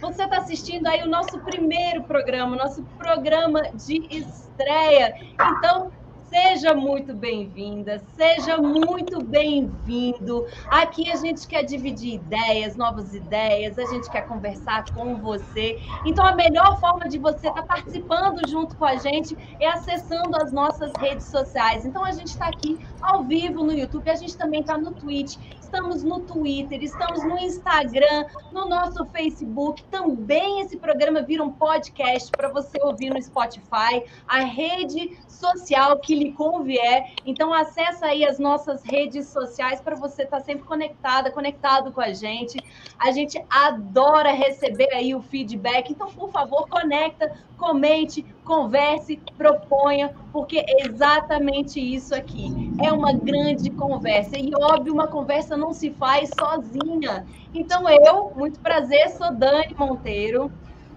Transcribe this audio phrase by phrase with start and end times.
[0.00, 5.14] Você está assistindo aí o nosso primeiro programa, nosso programa de estreia.
[5.40, 5.90] Então,
[6.34, 10.44] Seja muito bem-vinda, seja muito bem-vindo.
[10.66, 15.80] Aqui a gente quer dividir ideias, novas ideias, a gente quer conversar com você.
[16.04, 20.36] Então, a melhor forma de você estar tá participando junto com a gente é acessando
[20.36, 21.86] as nossas redes sociais.
[21.86, 25.36] Então, a gente está aqui ao vivo no YouTube, a gente também está no Twitch,
[25.74, 29.82] estamos no Twitter, estamos no Instagram, no nosso Facebook.
[29.84, 36.14] Também esse programa vira um podcast para você ouvir no Spotify, a rede social que
[36.14, 37.14] lhe convier.
[37.26, 42.00] Então acessa aí as nossas redes sociais para você estar tá sempre conectada, conectado com
[42.00, 42.56] a gente.
[42.96, 45.90] A gente adora receber aí o feedback.
[45.90, 52.72] Então, por favor, conecta, comente, converse, proponha, porque é exatamente isso aqui.
[52.82, 54.36] É uma grande conversa.
[54.38, 57.26] E óbvio, uma conversa não se faz sozinha.
[57.52, 60.52] Então, eu, muito prazer, sou Dani Monteiro.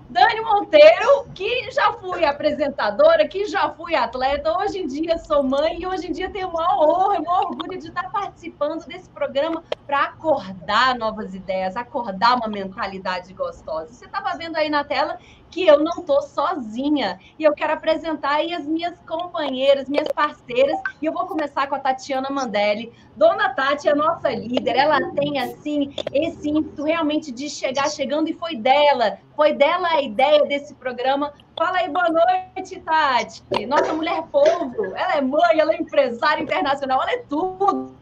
[0.09, 5.81] Dani Monteiro, que já fui apresentadora, que já fui atleta, hoje em dia sou mãe
[5.81, 10.03] e hoje em dia tenho uma honra, um orgulho de estar participando desse programa para
[10.03, 13.91] acordar novas ideias, acordar uma mentalidade gostosa.
[13.91, 17.19] Você estava vendo aí na tela que eu não estou sozinha.
[17.37, 20.79] E eu quero apresentar aí as minhas companheiras, minhas parceiras.
[21.01, 22.91] E eu vou começar com a Tatiana Mandelli.
[23.15, 24.75] Dona Tati é nossa líder.
[24.75, 28.29] Ela tem, assim, esse ímpeto realmente de chegar chegando.
[28.29, 29.17] E foi dela.
[29.35, 31.33] Foi dela a ideia desse programa.
[31.57, 33.43] Fala aí, boa noite, Tati.
[33.65, 34.85] Nossa mulher povo.
[34.95, 37.01] Ela é mãe, ela é empresária internacional.
[37.01, 37.95] Ela é tudo.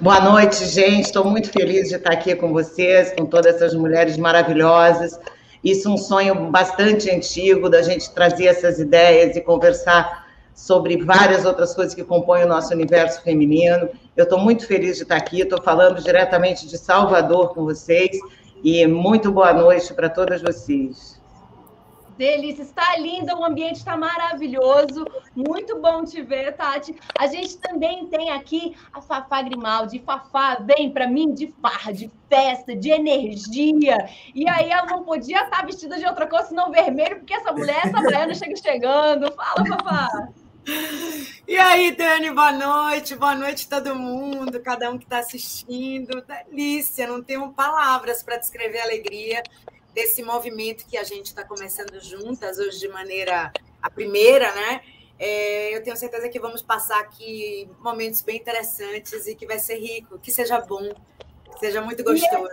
[0.00, 1.06] Boa noite, gente.
[1.06, 5.18] Estou muito feliz de estar aqui com vocês, com todas essas mulheres maravilhosas.
[5.66, 11.44] Isso é um sonho bastante antigo da gente trazer essas ideias e conversar sobre várias
[11.44, 13.88] outras coisas que compõem o nosso universo feminino.
[14.16, 15.40] Eu estou muito feliz de estar aqui.
[15.40, 18.16] Estou falando diretamente de Salvador com vocês
[18.62, 21.15] e muito boa noite para todas vocês.
[22.16, 25.04] Delícia, está linda, o ambiente está maravilhoso.
[25.34, 26.96] Muito bom te ver, Tati.
[27.18, 30.02] A gente também tem aqui a Fafá Grimaldi.
[30.04, 34.08] Fafá vem para mim de farra, de festa, de energia.
[34.34, 37.82] E aí ela não podia estar vestida de outra cor senão vermelho, porque essa mulher,
[37.84, 39.30] essa mulher chega chegando.
[39.32, 40.28] Fala, Fafá.
[41.46, 46.24] E aí, Dani, boa noite, boa noite todo mundo, cada um que está assistindo.
[46.50, 49.42] Delícia, não tenho palavras para descrever a alegria
[49.96, 54.82] desse movimento que a gente está começando juntas hoje de maneira a primeira, né?
[55.18, 59.76] É, eu tenho certeza que vamos passar aqui momentos bem interessantes e que vai ser
[59.78, 60.92] rico, que seja bom,
[61.50, 62.50] que seja muito gostoso.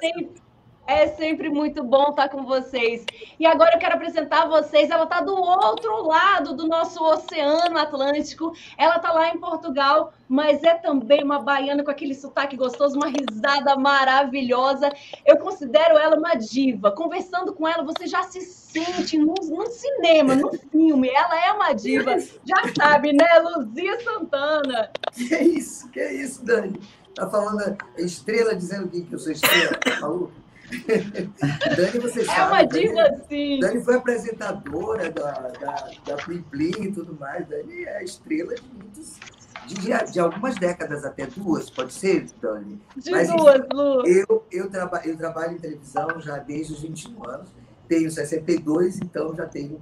[0.85, 3.05] É sempre, muito bom estar com vocês.
[3.39, 4.89] E agora eu quero apresentar a vocês.
[4.89, 8.53] Ela está do outro lado do nosso Oceano Atlântico.
[8.77, 13.07] Ela está lá em Portugal, mas é também uma baiana com aquele sotaque gostoso, uma
[13.07, 14.91] risada maravilhosa.
[15.25, 16.91] Eu considero ela uma diva.
[16.91, 21.07] Conversando com ela, você já se sente no, no cinema, no filme.
[21.07, 22.17] Ela é uma diva.
[22.43, 23.39] Já sabe, né?
[23.39, 24.91] Luzia Santana.
[25.13, 26.77] Que é isso, que é isso, Dani?
[27.15, 30.31] Tá falando estrela dizendo que eu sou estrela, falou?
[31.75, 32.39] Dani, você é sabe.
[32.39, 33.59] É uma diva, Dani, sim.
[33.59, 37.47] Dani foi apresentadora da, da, da Plim Plim e tudo mais.
[37.47, 39.19] Dani é a estrela de muitos.
[39.65, 42.81] De, de algumas décadas, até duas, pode ser, Dani?
[42.97, 44.05] De Mas, duas, Lu.
[44.05, 47.47] Eu, eu, traba, eu trabalho em televisão já desde os 21 anos,
[47.87, 49.81] tenho 62, então já tenho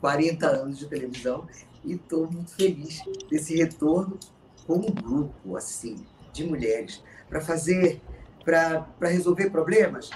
[0.00, 1.46] 40 anos de televisão
[1.84, 3.00] e estou muito feliz
[3.30, 4.18] desse retorno
[4.66, 8.00] com um grupo assim de mulheres para fazer
[8.46, 10.08] para resolver problemas,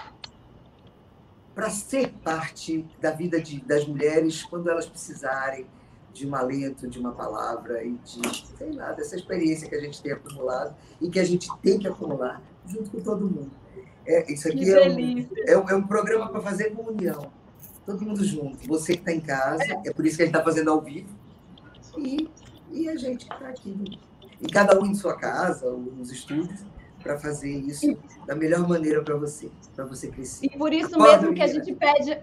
[1.52, 5.66] para ser parte da vida de, das mulheres quando elas precisarem
[6.12, 10.00] de um alento, de uma palavra e de, sei lá, dessa experiência que a gente
[10.00, 13.50] tem acumulado e que a gente tem que acumular junto com todo mundo.
[14.06, 17.32] É, isso aqui é um, é um, é um, programa para fazer comunhão.
[17.84, 18.66] Todo mundo junto.
[18.68, 21.08] Você que está em casa, é por isso que a gente está fazendo ao vivo.
[21.98, 22.28] E,
[22.70, 23.98] e a gente está aqui.
[24.40, 26.64] E cada um em sua casa, nos estúdios,
[27.02, 30.46] para fazer isso da melhor maneira para você, para você crescer.
[30.46, 32.18] E por isso Acorda, mesmo que a gente pede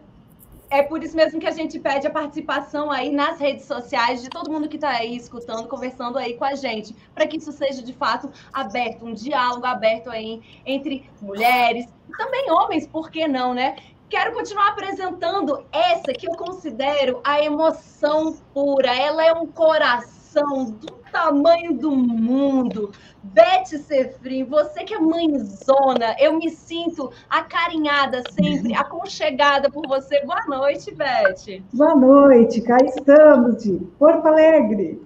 [0.69, 4.29] é por isso mesmo que a gente pede a participação aí nas redes sociais de
[4.29, 7.81] todo mundo que está aí escutando, conversando aí com a gente, para que isso seja
[7.81, 13.53] de fato aberto, um diálogo aberto aí entre mulheres e também homens, por que não,
[13.53, 13.77] né?
[14.09, 18.95] Quero continuar apresentando essa que eu considero a emoção pura.
[18.95, 22.91] Ela é um coração do tamanho do mundo.
[23.23, 30.23] Beth Sefrim, você que é mãezona, eu me sinto acarinhada sempre, aconchegada por você.
[30.25, 31.61] Boa noite, Beth.
[31.73, 35.01] Boa noite, cá estamos de Porto Alegre.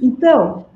[0.00, 0.66] Então,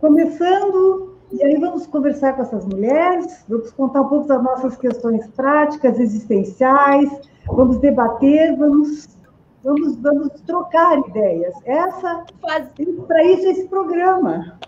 [0.00, 5.26] começando, e aí vamos conversar com essas mulheres, vamos contar um pouco das nossas questões
[5.28, 7.10] práticas, existenciais,
[7.46, 9.19] vamos debater, vamos
[9.62, 11.54] vamos, vamos trocar ideias.
[11.64, 14.58] Essa, para isso esse programa.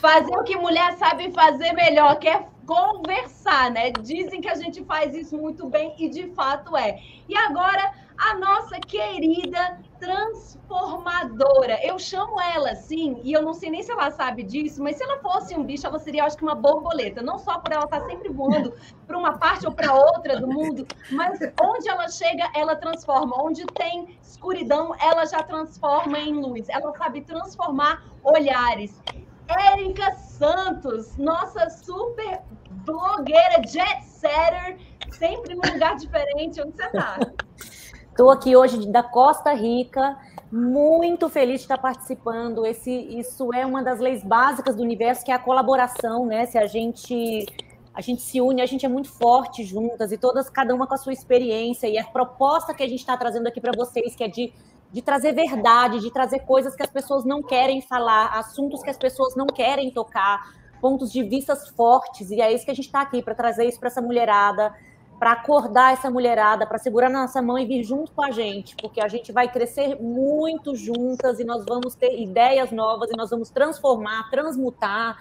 [0.00, 3.90] Fazer o que mulher sabe fazer melhor, que é conversar, né?
[3.92, 6.98] Dizem que a gente faz isso muito bem e de fato é.
[7.28, 11.78] E agora a nossa querida transformadora.
[11.82, 15.02] Eu chamo ela assim, e eu não sei nem se ela sabe disso, mas se
[15.02, 17.22] ela fosse um bicho, ela seria, acho que, uma borboleta.
[17.22, 18.74] Não só por ela estar sempre voando
[19.06, 23.42] para uma parte ou para outra do mundo, mas onde ela chega, ela transforma.
[23.42, 26.68] Onde tem escuridão, ela já transforma em luz.
[26.68, 29.00] Ela sabe transformar olhares.
[29.48, 32.42] Érica Santos, nossa super
[32.84, 34.76] blogueira jet setter,
[35.12, 36.60] sempre num lugar diferente.
[36.60, 37.18] Onde você está?
[38.16, 40.16] Estou aqui hoje da Costa Rica,
[40.50, 42.64] muito feliz de estar participando.
[42.64, 46.46] Esse, isso é uma das leis básicas do universo, que é a colaboração, né?
[46.46, 47.44] Se a gente
[47.92, 50.94] a gente se une, a gente é muito forte juntas e todas, cada uma com
[50.94, 51.88] a sua experiência.
[51.88, 54.50] E a proposta que a gente está trazendo aqui para vocês, que é de,
[54.90, 58.96] de trazer verdade, de trazer coisas que as pessoas não querem falar, assuntos que as
[58.96, 62.30] pessoas não querem tocar, pontos de vistas fortes.
[62.30, 64.72] E é isso que a gente está aqui para trazer isso para essa mulherada
[65.18, 68.76] para acordar essa mulherada, para segurar na nossa mão e vir junto com a gente,
[68.76, 73.30] porque a gente vai crescer muito juntas e nós vamos ter ideias novas e nós
[73.30, 75.18] vamos transformar, transmutar,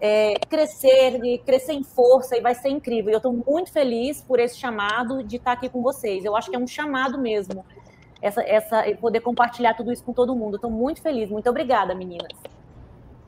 [0.00, 3.12] é, crescer e crescer em força e vai ser incrível.
[3.12, 6.24] Eu estou muito feliz por esse chamado de estar aqui com vocês.
[6.24, 7.64] Eu acho que é um chamado mesmo,
[8.20, 10.56] essa, essa poder compartilhar tudo isso com todo mundo.
[10.56, 11.30] Estou muito feliz.
[11.30, 12.57] Muito obrigada, meninas.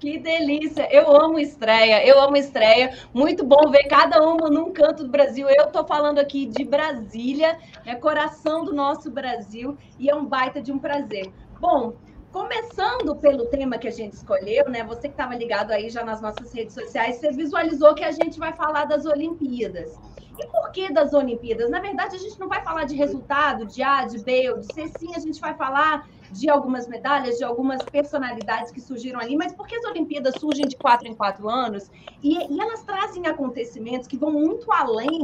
[0.01, 0.89] Que delícia!
[0.91, 2.97] Eu amo estreia, eu amo estreia.
[3.13, 5.47] Muito bom ver cada uma num canto do Brasil.
[5.51, 10.63] Eu estou falando aqui de Brasília, é coração do nosso Brasil, e é um baita
[10.63, 11.31] de um prazer.
[11.61, 11.93] Bom,
[12.33, 14.83] começando pelo tema que a gente escolheu, né?
[14.85, 18.39] Você que estava ligado aí já nas nossas redes sociais, você visualizou que a gente
[18.39, 20.01] vai falar das Olimpíadas.
[20.39, 21.69] E por que das Olimpíadas?
[21.69, 24.73] Na verdade, a gente não vai falar de resultado, de A, de B ou de
[24.73, 29.37] C, sim, a gente vai falar de algumas medalhas, de algumas personalidades que surgiram ali,
[29.37, 31.91] mas porque as Olimpíadas surgem de quatro em quatro anos
[32.23, 35.23] e, e elas trazem acontecimentos que vão muito além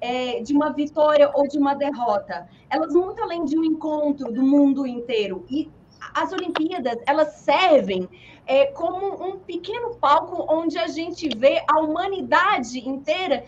[0.00, 2.48] é, de uma vitória ou de uma derrota.
[2.68, 5.44] Elas vão muito além de um encontro do mundo inteiro.
[5.48, 5.70] E
[6.14, 8.08] as Olimpíadas, elas servem
[8.46, 13.44] é, como um pequeno palco onde a gente vê a humanidade inteira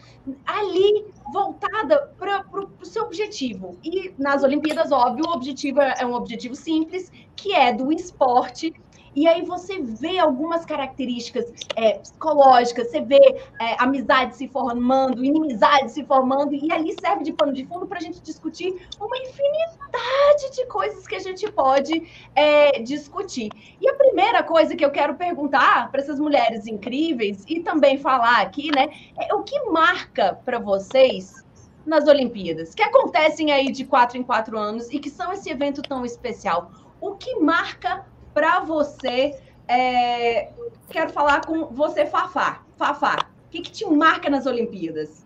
[0.46, 3.76] ali voltada para o seu objetivo.
[3.82, 8.72] E nas Olimpíadas, óbvio, o objetivo é, é um objetivo simples, que é do esporte
[9.14, 13.20] e aí você vê algumas características é, psicológicas, você vê
[13.60, 17.98] é, amizade se formando, inimizade se formando, e ali serve de pano de fundo para
[17.98, 22.02] a gente discutir uma infinidade de coisas que a gente pode
[22.34, 23.50] é, discutir.
[23.80, 28.40] E a primeira coisa que eu quero perguntar para essas mulheres incríveis e também falar
[28.40, 31.44] aqui, né, é o que marca para vocês
[31.86, 35.82] nas Olimpíadas, que acontecem aí de quatro em quatro anos e que são esse evento
[35.82, 36.70] tão especial.
[37.00, 39.40] O que marca para você.
[39.66, 40.50] É,
[40.90, 42.62] quero falar com você, Fafá.
[42.76, 45.24] Fafá, o que, que te marca nas Olimpíadas?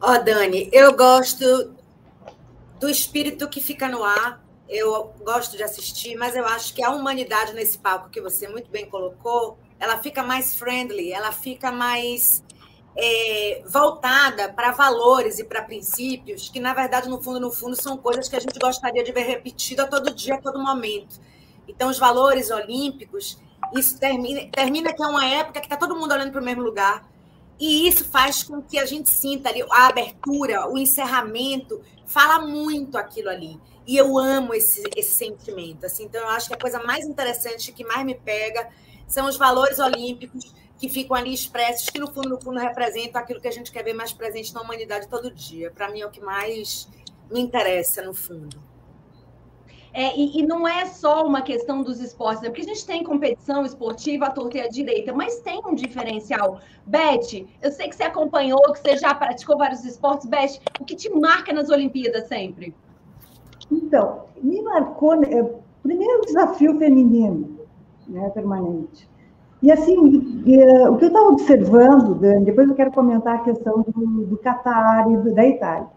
[0.00, 1.74] Ó, oh, Dani, eu gosto
[2.78, 4.44] do espírito que fica no ar.
[4.68, 8.70] Eu gosto de assistir, mas eu acho que a humanidade nesse palco que você muito
[8.70, 12.44] bem colocou, ela fica mais friendly, ela fica mais
[12.94, 17.96] é, voltada para valores e para princípios que, na verdade, no fundo, no fundo, são
[17.96, 21.18] coisas que a gente gostaria de ver repetida todo dia, a todo momento.
[21.68, 23.38] Então, os valores olímpicos,
[23.74, 26.62] isso termina, termina que é uma época que está todo mundo olhando para o mesmo
[26.62, 27.08] lugar.
[27.60, 32.96] E isso faz com que a gente sinta ali a abertura, o encerramento, fala muito
[32.96, 33.60] aquilo ali.
[33.86, 35.84] E eu amo esse, esse sentimento.
[35.86, 38.68] Assim, então, eu acho que a coisa mais interessante, que mais me pega,
[39.06, 43.40] são os valores olímpicos que ficam ali expressos, que no fundo, no fundo representam aquilo
[43.40, 45.70] que a gente quer ver mais presente na humanidade todo dia.
[45.70, 46.88] Para mim, é o que mais
[47.30, 48.67] me interessa, no fundo.
[49.98, 52.50] É, e, e, não é só uma questão dos esportes, né?
[52.50, 56.60] porque a gente tem competição esportiva à torta e à direita, mas tem um diferencial.
[56.86, 60.28] Beth, eu sei que você acompanhou, que você já praticou vários esportes.
[60.28, 62.72] Beth, o que te marca nas Olimpíadas sempre?
[63.72, 65.50] Então, me marcou, né,
[65.82, 67.58] primeiro, o desafio feminino,
[68.06, 69.10] né, permanente.
[69.60, 74.26] E assim, o que eu estava observando, Dani, depois eu quero comentar a questão do,
[74.26, 75.88] do Catar e do, da Itália,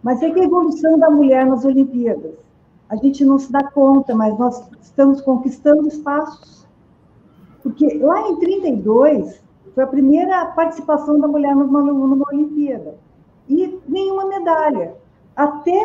[0.00, 2.46] mas é que a evolução da mulher nas Olimpíadas
[2.88, 6.66] a gente não se dá conta, mas nós estamos conquistando espaços.
[7.62, 9.42] Porque lá em 32
[9.74, 12.96] foi a primeira participação da mulher numa, numa Olimpíada.
[13.48, 14.94] E nenhuma medalha.
[15.36, 15.82] Até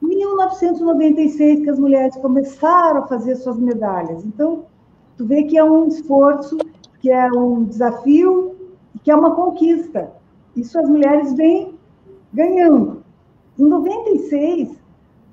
[0.00, 4.24] 1996 que as mulheres começaram a fazer suas medalhas.
[4.24, 4.64] Então,
[5.16, 6.58] Tu vê que é um esforço,
[7.00, 8.56] que é um desafio,
[9.04, 10.12] que é uma conquista.
[10.56, 11.78] Isso as mulheres vêm
[12.32, 13.04] ganhando.
[13.58, 14.76] Em 96,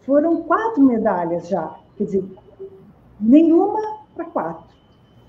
[0.09, 1.75] foram quatro medalhas já.
[1.95, 2.25] Quer dizer,
[3.21, 3.79] nenhuma
[4.15, 4.63] para quatro.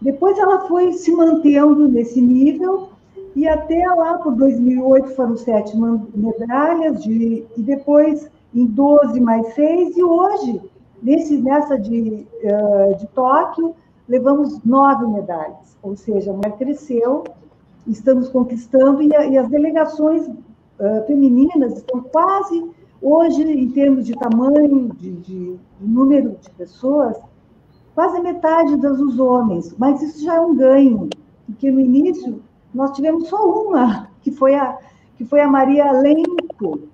[0.01, 2.89] Depois ela foi se mantendo nesse nível
[3.37, 5.77] e até lá por 2008 foram sete
[6.15, 10.63] medalhas de, e depois em 12 mais seis e hoje
[11.03, 12.27] nesse nessa de,
[12.99, 13.75] de Tóquio
[14.09, 17.23] levamos nove medalhas, ou seja, a mulher cresceu,
[17.87, 22.69] estamos conquistando e, e as delegações uh, femininas estão quase
[23.02, 27.16] hoje em termos de tamanho, de, de, número de pessoas
[27.95, 31.09] quase metade dos homens, mas isso já é um ganho,
[31.47, 32.42] porque no início
[32.73, 34.78] nós tivemos só uma, que foi a,
[35.16, 36.88] que foi a Maria Lenco,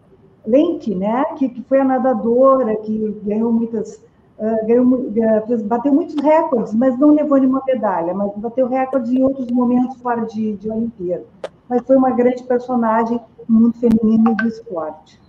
[0.47, 1.25] Lenk, né?
[1.37, 3.97] Que, que foi a nadadora, que ganhou muitas,
[4.39, 9.23] uh, ganhou, uh, bateu muitos recordes, mas não levou nenhuma medalha, mas bateu recordes em
[9.23, 11.25] outros momentos fora de, de Olimpíada.
[11.69, 15.21] Mas foi uma grande personagem no mundo feminino do esporte.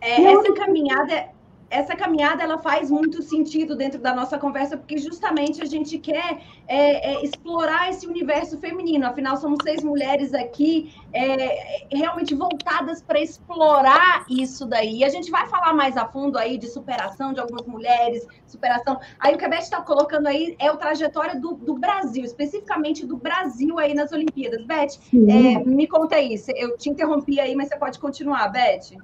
[0.00, 1.30] É, essa caminhada
[1.70, 6.42] essa caminhada ela faz muito sentido dentro da nossa conversa, porque justamente a gente quer
[6.66, 9.06] é, é, explorar esse universo feminino.
[9.06, 14.98] Afinal, somos seis mulheres aqui é, realmente voltadas para explorar isso daí.
[14.98, 18.98] E a gente vai falar mais a fundo aí de superação de algumas mulheres, superação.
[19.20, 23.06] Aí o que a Beth está colocando aí é o trajetória do, do, Brasil, especificamente
[23.06, 24.64] do Brasil aí nas Olimpíadas.
[24.66, 26.34] Beth, é, me conta aí.
[26.56, 28.96] Eu te interrompi aí, mas você pode continuar, Beth.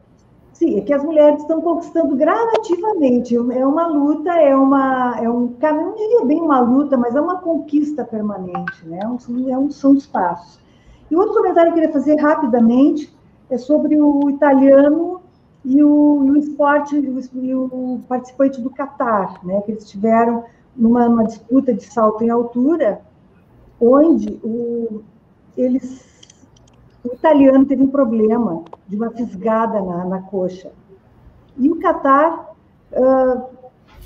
[0.58, 3.36] Sim, é que as mulheres estão conquistando gradativamente.
[3.36, 7.20] É uma luta, é uma, é um caminho, não diria bem uma luta, mas é
[7.20, 9.00] uma conquista permanente, né?
[9.02, 10.58] É um, é um, são os passos.
[11.10, 13.14] E outro comentário que eu queria fazer rapidamente
[13.50, 15.20] é sobre o italiano
[15.62, 19.60] e o, e o esporte e o, participante do Catar, né?
[19.60, 20.44] Que eles tiveram
[20.74, 23.02] numa, numa disputa de salto em altura,
[23.78, 25.02] onde o,
[25.54, 26.15] eles
[27.06, 30.70] o italiano teve um problema de uma fisgada na, na coxa.
[31.56, 32.54] E o Catar,
[32.92, 33.42] uh,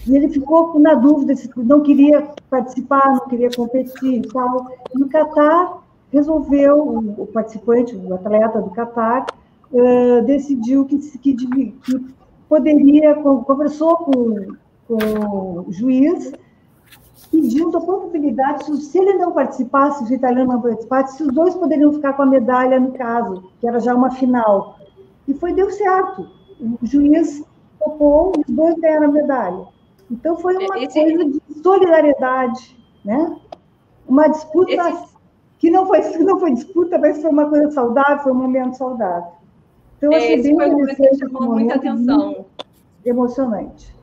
[0.09, 4.71] ele ficou na dúvida não queria participar, não queria competir e tal.
[4.95, 9.27] E o Catar resolveu, o, participante, o atleta do Catar,
[9.73, 12.15] uh, decidiu que, que, que
[12.49, 14.55] poderia, conversou com,
[14.89, 16.33] com o juiz
[17.31, 21.55] pedindo a possibilidade, se ele não participasse, se o italiano não participasse, se os dois
[21.55, 24.77] poderiam ficar com a medalha no caso, que era já uma final.
[25.29, 26.29] E foi, deu certo.
[26.61, 27.45] O juiz
[27.79, 29.65] topou e os dois ganharam a medalha.
[30.11, 31.01] Então foi uma Esse...
[31.01, 33.37] coisa de solidariedade, né?
[34.09, 35.15] Uma disputa Esse...
[35.59, 39.33] que não foi, não foi disputa, mas foi uma coisa saudável, foi um momento saudável.
[39.97, 42.45] Então, achei Esse bem foi que chamou muita atenção.
[43.05, 44.00] Emocionante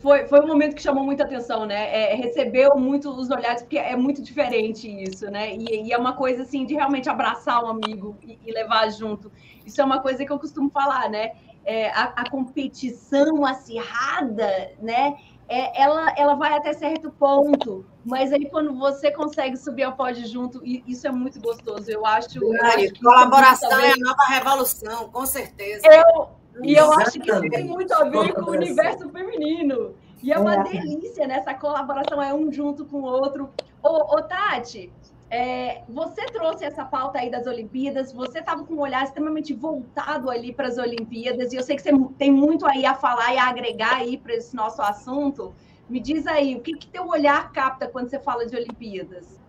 [0.00, 2.12] foi, foi um momento que chamou muita atenção, né?
[2.12, 5.54] É, recebeu muito os olhares, porque é muito diferente isso, né?
[5.54, 9.30] E, e, é uma coisa assim de realmente abraçar um amigo e, e levar junto.
[9.64, 11.32] Isso é uma coisa que eu costumo falar, né?
[11.64, 15.16] É, a, a, competição acirrada, né?
[15.48, 20.26] É, ela, ela vai até certo ponto, mas aí quando você consegue subir ao pódio
[20.26, 21.90] junto, isso é muito gostoso.
[21.90, 22.42] Eu acho.
[22.42, 25.86] Eu acho colaboração é a nova revolução, com certeza.
[25.86, 26.28] Eu,
[26.62, 29.94] e eu acho que tem muito a ver com o universo feminino.
[30.22, 30.62] E é uma é.
[30.62, 33.50] delícia nessa colaboração, é um junto com o outro.
[33.82, 34.92] Ô, ô Tati,
[35.30, 40.30] é, você trouxe essa pauta aí das Olimpíadas, você estava com um olhar extremamente voltado
[40.30, 43.38] ali para as Olimpíadas, e eu sei que você tem muito aí a falar e
[43.38, 45.54] a agregar aí para esse nosso assunto.
[45.88, 49.40] Me diz aí, o que, que teu olhar capta quando você fala de Olimpíadas?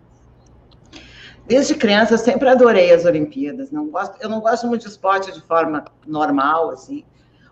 [1.48, 3.72] Desde criança eu sempre adorei as Olimpíadas.
[3.72, 7.06] Não gosto, eu não gosto muito de esporte de forma normal, assim,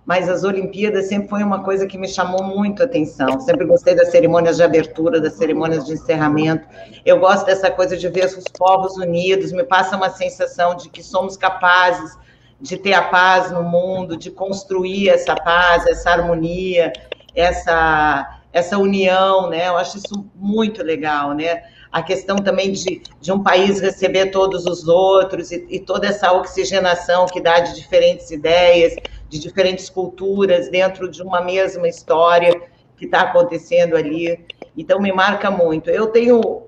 [0.06, 3.40] mas as Olimpíadas sempre foi uma coisa que me chamou muito a atenção.
[3.40, 6.68] Sempre gostei das cerimônias de abertura, das cerimônias de encerramento.
[7.06, 11.02] Eu gosto dessa coisa de ver os povos unidos, me passa uma sensação de que
[11.02, 12.18] somos capazes
[12.60, 16.92] de ter a paz no mundo, de construir essa paz, essa harmonia,
[17.34, 19.68] essa essa união, né?
[19.68, 21.64] Eu acho isso muito legal, né?
[21.96, 26.30] A questão também de, de um país receber todos os outros e, e, toda essa
[26.34, 28.98] oxigenação que dá de diferentes ideias,
[29.30, 32.52] de diferentes culturas dentro de uma mesma história
[32.98, 34.46] que está acontecendo ali.
[34.78, 35.90] Então, me marca muito.
[35.90, 36.64] Eu tenho,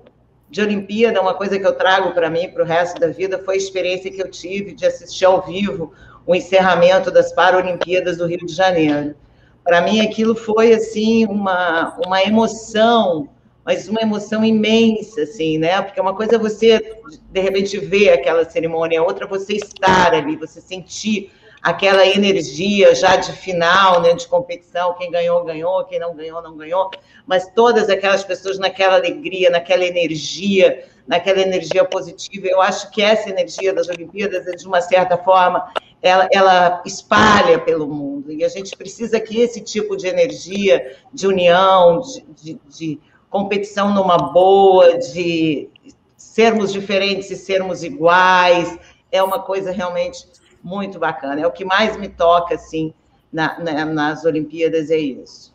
[0.48, 3.56] de Olimpíada, uma coisa que eu trago para mim, para o resto da vida, foi
[3.56, 5.92] a experiência que eu tive de assistir ao vivo
[6.24, 9.14] o encerramento das Paralimpíadas do Rio de Janeiro.
[9.62, 13.28] Para mim, aquilo foi, assim, uma, uma emoção
[13.68, 15.82] mas uma emoção imensa, assim, né?
[15.82, 16.98] Porque uma coisa é você,
[17.30, 23.16] de repente, ver aquela cerimônia, outra é você estar ali, você sentir aquela energia já
[23.16, 26.90] de final, né, de competição, quem ganhou, ganhou, quem não ganhou, não ganhou,
[27.26, 32.46] mas todas aquelas pessoas naquela alegria, naquela energia, naquela energia positiva.
[32.46, 35.70] Eu acho que essa energia das Olimpíadas, de uma certa forma,
[36.00, 41.26] ela, ela espalha pelo mundo, e a gente precisa que esse tipo de energia, de
[41.26, 45.68] união, de, de, de competição numa boa, de
[46.16, 48.78] sermos diferentes e sermos iguais,
[49.10, 50.26] é uma coisa realmente
[50.62, 51.40] muito bacana.
[51.40, 52.92] É o que mais me toca, assim,
[53.32, 55.54] na, na, nas Olimpíadas, é isso.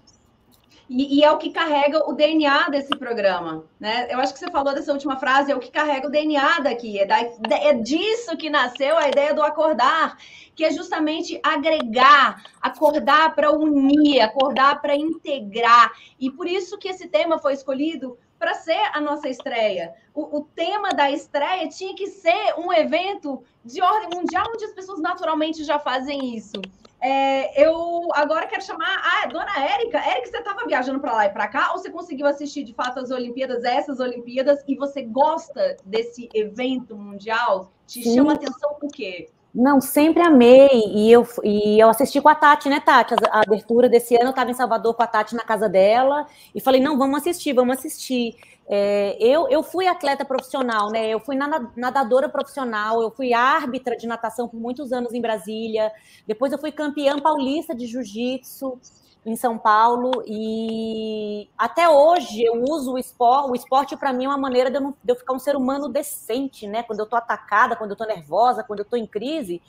[0.90, 4.08] E, e, é o que carrega o DNA desse programa, né?
[4.10, 7.00] Eu acho que você falou dessa última frase, é o que carrega o DNA daqui,
[7.00, 10.18] é, da, é disso que nasceu a ideia do acordar,
[10.54, 15.92] que é justamente agregar, acordar para unir, acordar para integrar.
[16.20, 19.94] E por isso que esse tema foi escolhido para ser a nossa estreia.
[20.14, 24.74] O, o, tema da estreia tinha que ser um evento de ordem mundial, onde as
[24.74, 26.62] pessoas naturalmente já fazem isso.
[27.04, 29.98] É, eu agora quero chamar a dona Érica.
[29.98, 32.98] Érica, você estava viajando para lá e para cá, ou você conseguiu assistir de fato
[32.98, 37.74] as Olimpíadas, essas Olimpíadas, e você gosta desse evento mundial?
[37.86, 38.16] Te Sim.
[38.16, 39.28] chama atenção por quê?
[39.54, 40.70] Não, sempre amei.
[40.72, 43.14] E eu, e eu assisti com a Tati, né, Tati?
[43.14, 46.26] A, a abertura desse ano, eu estava em Salvador com a Tati na casa dela
[46.56, 48.36] e falei: não, vamos assistir, vamos assistir.
[48.68, 51.10] É, eu, eu fui atleta profissional, né?
[51.10, 55.92] Eu fui nadadora profissional, eu fui árbitra de natação por muitos anos em Brasília.
[56.26, 58.80] Depois eu fui campeã paulista de jiu-jitsu
[59.26, 63.52] em São Paulo e até hoje eu uso o esporte.
[63.52, 65.56] O esporte para mim é uma maneira de eu, não, de eu, ficar um ser
[65.56, 66.84] humano decente, né?
[66.84, 69.62] Quando eu tô atacada, quando eu tô nervosa, quando eu tô em crise,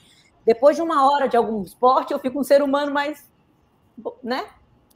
[0.45, 3.29] depois de uma hora de algum esporte eu fico um ser humano mais,
[4.23, 4.45] né?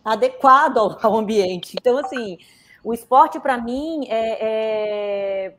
[0.04, 1.76] Adequado ao, ao ambiente.
[1.80, 2.38] Então assim,
[2.84, 5.56] o esporte para mim é, é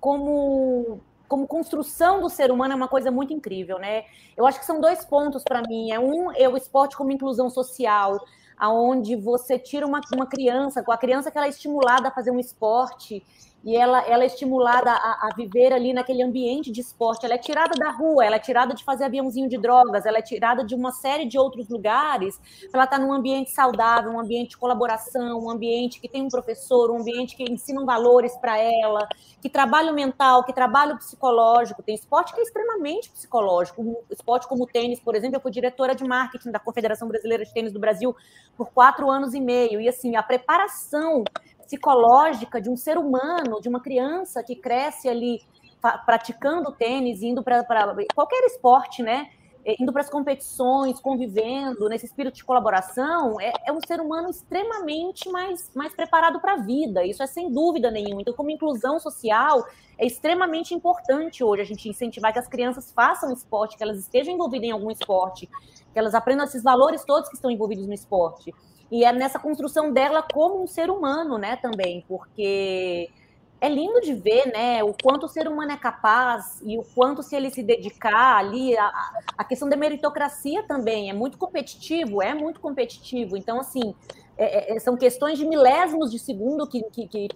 [0.00, 4.04] como como construção do ser humano é uma coisa muito incrível, né?
[4.36, 5.90] Eu acho que são dois pontos para mim.
[5.90, 8.24] É um, é o esporte como inclusão social,
[8.56, 12.30] aonde você tira uma, uma criança, com a criança que ela é estimulada a fazer
[12.30, 13.24] um esporte
[13.66, 17.26] e ela, ela é estimulada a, a, viver ali naquele ambiente de esporte.
[17.26, 20.22] Ela é tirada da rua, ela é tirada de fazer aviãozinho de drogas, ela é
[20.22, 22.40] tirada de uma série de outros lugares.
[22.72, 26.92] Ela está num ambiente saudável, um ambiente de colaboração, um ambiente que tem um professor,
[26.92, 29.08] um ambiente que ensina valores para ela,
[29.42, 31.82] que trabalha o mental, que trabalha o psicológico.
[31.82, 33.82] Tem esporte que é extremamente psicológico.
[33.82, 37.44] Um esporte como o tênis, por exemplo, eu fui diretora de marketing da Confederação Brasileira
[37.44, 38.14] de Tênis do Brasil
[38.56, 39.80] por quatro anos e meio.
[39.80, 41.24] E assim, a preparação
[41.66, 45.40] psicológica de um ser humano, de uma criança que cresce ali
[46.04, 47.64] praticando tênis, indo para
[48.14, 49.28] qualquer esporte, né?
[49.80, 55.28] Indo para as competições, convivendo, nesse espírito de colaboração, é, é um ser humano extremamente
[55.28, 58.20] mais, mais preparado para a vida, isso é sem dúvida nenhuma.
[58.20, 59.66] Então, como inclusão social,
[59.98, 64.32] é extremamente importante hoje a gente incentivar que as crianças façam esporte, que elas estejam
[64.32, 65.48] envolvidas em algum esporte,
[65.92, 68.54] que elas aprendam esses valores todos que estão envolvidos no esporte
[68.90, 73.10] e é nessa construção dela como um ser humano, né, também, porque
[73.60, 77.22] é lindo de ver, né, o quanto o ser humano é capaz e o quanto
[77.22, 78.92] se ele se dedicar ali, a,
[79.36, 83.94] a questão da meritocracia também é muito competitivo, é muito competitivo, então, assim,
[84.36, 87.28] é, é, são questões de milésimos de segundo que, que, que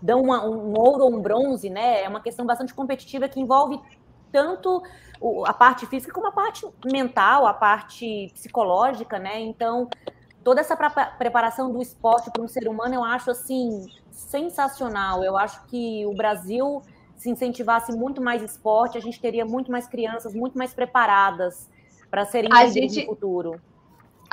[0.00, 3.78] dão uma, um ouro ou um bronze, né, é uma questão bastante competitiva que envolve
[4.32, 4.82] tanto
[5.46, 9.40] a parte física como a parte mental, a parte psicológica, né?
[9.40, 9.88] Então,
[10.42, 10.76] toda essa
[11.18, 15.24] preparação do esporte para um ser humano, eu acho assim sensacional.
[15.24, 16.82] Eu acho que o Brasil
[17.16, 21.70] se incentivasse muito mais esporte, a gente teria muito mais crianças muito mais preparadas
[22.10, 23.00] para serem gente...
[23.00, 23.60] no futuro.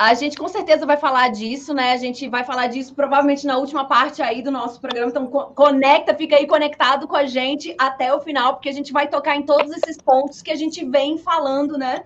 [0.02, 1.92] A gente com certeza vai falar disso, né?
[1.92, 5.10] A gente vai falar disso provavelmente na última parte aí do nosso programa.
[5.10, 9.06] Então, conecta, fica aí conectado com a gente até o final, porque a gente vai
[9.06, 12.02] tocar em todos esses pontos que a gente vem falando, né?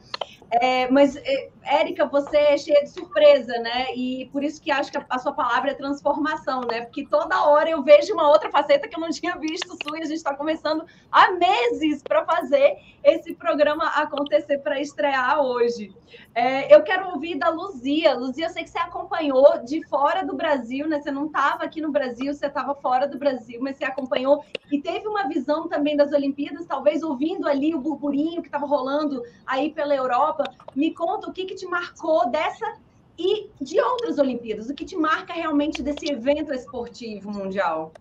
[0.51, 3.95] É, mas, é, Érica, você é cheia de surpresa, né?
[3.95, 6.83] E por isso que acho que a, sua palavra é transformação, né?
[6.83, 10.03] Porque toda hora eu vejo uma outra faceta que eu não tinha visto sua e
[10.03, 15.95] a gente está começando há meses para fazer esse programa acontecer para estrear hoje.
[16.35, 18.15] É, eu quero ouvir da Luzia.
[18.15, 21.01] Luzia, eu sei que você acompanhou de fora do Brasil, né?
[21.01, 24.81] Você não estava aqui no Brasil, você estava fora do Brasil, mas você acompanhou e
[24.81, 29.73] teve uma visão também das Olimpíadas, talvez ouvindo ali o burburinho que estava rolando aí
[29.73, 30.45] pela Europa.
[30.75, 32.77] Me conta o que, que te marcou dessa
[33.19, 37.93] e de outras Olimpíadas, o que te marca realmente desse evento esportivo mundial?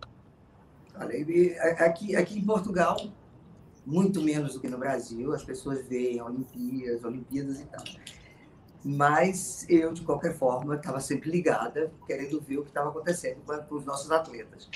[0.94, 1.14] Olha,
[1.84, 2.96] aqui, aqui em Portugal,
[3.84, 7.84] muito menos do que no Brasil, as pessoas veem Olimpíadas, Olimpíadas e tal.
[8.84, 13.38] Mas eu, de qualquer forma, estava sempre ligada, querendo ver o que estava acontecendo
[13.68, 14.68] com os nossos atletas.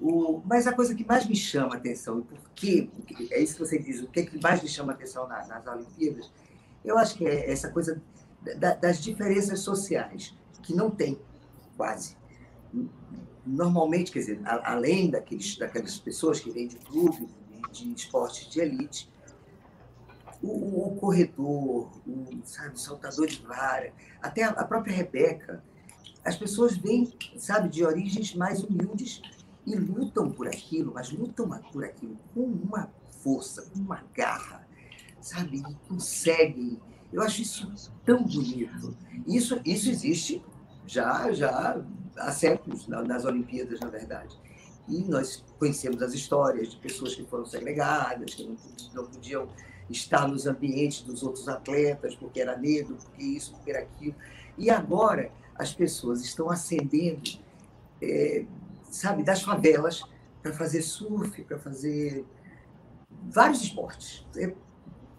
[0.00, 2.90] O, mas a coisa que mais me chama a atenção, e por quê?
[3.30, 5.48] É isso que você diz, o que, é que mais me chama a atenção nas,
[5.48, 6.30] nas Olimpíadas,
[6.84, 8.00] eu acho que é essa coisa
[8.54, 11.18] da, das diferenças sociais, que não tem,
[11.76, 12.16] quase.
[13.44, 17.28] Normalmente, quer dizer, além daqueles, daquelas pessoas que vêm de clubes,
[17.72, 19.08] de, de esportes de elite,
[20.42, 25.62] o, o corredor, o, sabe, saltador de vara, até a, a própria Rebeca,
[26.24, 29.22] as pessoas vêm, sabe, de origens mais humildes
[29.64, 32.90] e lutam por aquilo, mas lutam por aquilo com uma
[33.22, 34.66] força, com uma garra,
[35.20, 35.58] sabe?
[35.58, 36.80] E conseguem.
[37.12, 38.96] Eu acho isso tão bonito.
[39.26, 40.42] Isso, isso existe
[40.86, 41.82] já, já
[42.16, 44.36] há séculos nas Olimpíadas, na verdade.
[44.88, 48.56] E nós conhecemos as histórias de pessoas que foram segregadas, que não,
[48.94, 49.48] não podiam
[49.90, 54.14] estar nos ambientes dos outros atletas, porque era negro, porque isso, porque era aquilo.
[54.56, 57.38] E agora as pessoas estão ascendendo,
[58.00, 58.44] é,
[58.90, 60.02] sabe, das favelas
[60.42, 62.24] para fazer surf, para fazer
[63.28, 64.24] vários esportes.
[64.36, 64.54] É,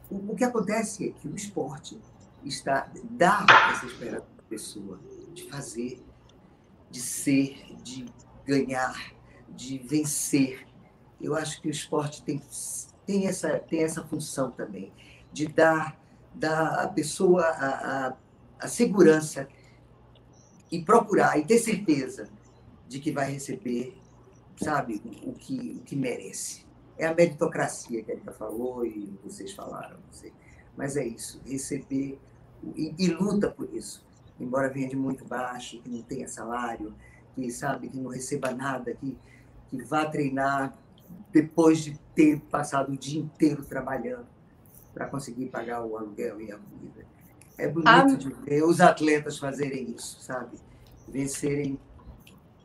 [0.10, 2.00] o, o, que acontece é que o esporte
[2.44, 5.00] está dá essa esperança para a pessoa
[5.34, 6.04] de fazer,
[6.90, 8.06] de ser, de
[8.46, 9.14] ganhar,
[9.50, 10.66] de vencer.
[11.20, 12.42] Eu acho que o esporte tem,
[13.06, 14.94] tem, essa, tem essa função também,
[15.34, 16.00] de dar,
[16.34, 18.14] dar à pessoa a, a,
[18.60, 19.48] a segurança
[20.72, 22.30] e procurar e ter certeza
[22.88, 23.98] de que vai receber,
[24.62, 26.67] sabe, o que, o que merece.
[26.98, 30.34] É a meritocracia que a Erika falou e vocês falaram, não sei.
[30.76, 32.20] Mas é isso, receber
[32.76, 34.06] e, e, luta por isso.
[34.40, 36.94] Embora venha de muito baixo, que não tenha salário,
[37.36, 39.18] que sabe que não receba nada, que,
[39.70, 40.78] que vá treinar
[41.32, 44.28] depois de ter passado o dia inteiro trabalhando
[44.94, 47.06] para conseguir pagar o aluguel e a comida.
[47.58, 48.04] É bonito ah.
[48.04, 50.58] de ver os atletas fazerem isso, sabe?
[51.08, 51.80] Vencerem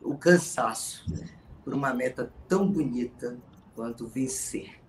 [0.01, 1.05] o cansaço
[1.63, 3.37] por uma meta tão bonita
[3.75, 4.83] quanto vencer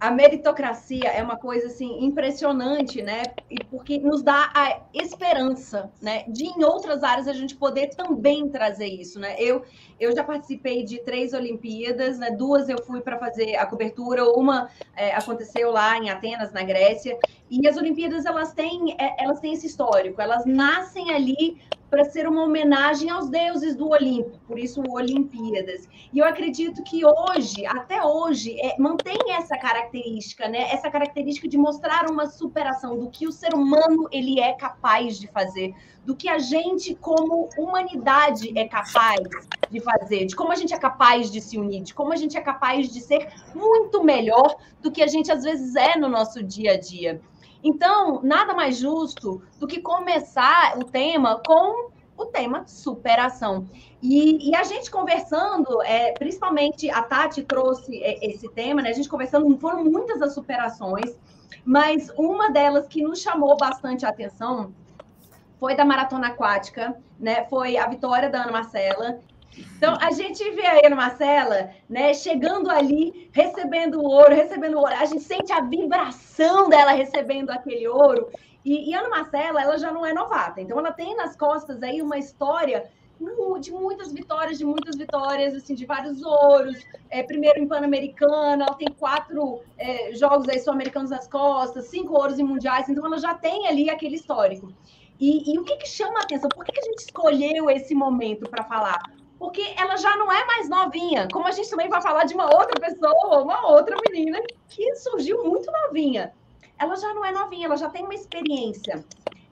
[0.00, 3.22] a meritocracia é uma coisa assim impressionante, né?
[3.68, 6.24] Porque nos dá a esperança, né?
[6.28, 9.34] De em outras áreas a gente poder também trazer isso, né?
[9.38, 9.64] Eu
[9.98, 12.30] eu já participei de três Olimpíadas, né?
[12.30, 17.18] Duas eu fui para fazer a cobertura, uma é, aconteceu lá em Atenas, na Grécia.
[17.50, 22.28] E as Olimpíadas elas têm é, elas têm esse histórico, elas nascem ali para ser
[22.28, 25.88] uma homenagem aos deuses do Olimpo, por isso Olimpíadas.
[26.12, 30.70] E eu acredito que hoje, até hoje, é, mantém essa característica, né?
[30.70, 35.26] Essa característica de mostrar uma superação do que o ser humano ele é capaz de
[35.28, 35.74] fazer,
[36.04, 39.20] do que a gente como humanidade é capaz
[39.70, 42.36] de fazer, de como a gente é capaz de se unir, de como a gente
[42.36, 46.42] é capaz de ser muito melhor do que a gente às vezes é no nosso
[46.42, 47.20] dia a dia.
[47.62, 53.68] Então, nada mais justo do que começar o tema com o tema superação.
[54.02, 58.90] E, e a gente conversando, é, principalmente a Tati trouxe é, esse tema, né?
[58.90, 61.16] A gente conversando, foram muitas as superações,
[61.64, 64.72] mas uma delas que nos chamou bastante a atenção
[65.58, 67.44] foi da maratona aquática, né?
[67.46, 69.20] Foi a vitória da Ana Marcela,
[69.56, 74.80] então, a gente vê a Ana Marcela, né, chegando ali, recebendo o ouro, recebendo o
[74.80, 74.92] ouro.
[74.94, 78.28] A gente sente a vibração dela recebendo aquele ouro.
[78.64, 80.60] E, e Ana Marcela, ela já não é novata.
[80.60, 82.90] Então, ela tem nas costas aí uma história
[83.60, 86.76] de muitas vitórias, de muitas vitórias, assim, de vários ouros.
[87.10, 92.38] É, primeiro em Pan-Americana, ela tem quatro é, jogos aí sul-americanos nas costas, cinco ouros
[92.38, 94.72] em mundiais, então ela já tem ali aquele histórico.
[95.18, 96.48] E, e o que, que chama a atenção?
[96.48, 99.02] Por que, que a gente escolheu esse momento para falar?
[99.38, 101.28] Porque ela já não é mais novinha.
[101.32, 105.44] Como a gente também vai falar de uma outra pessoa, uma outra menina que surgiu
[105.44, 106.32] muito novinha.
[106.78, 109.04] Ela já não é novinha, ela já tem uma experiência.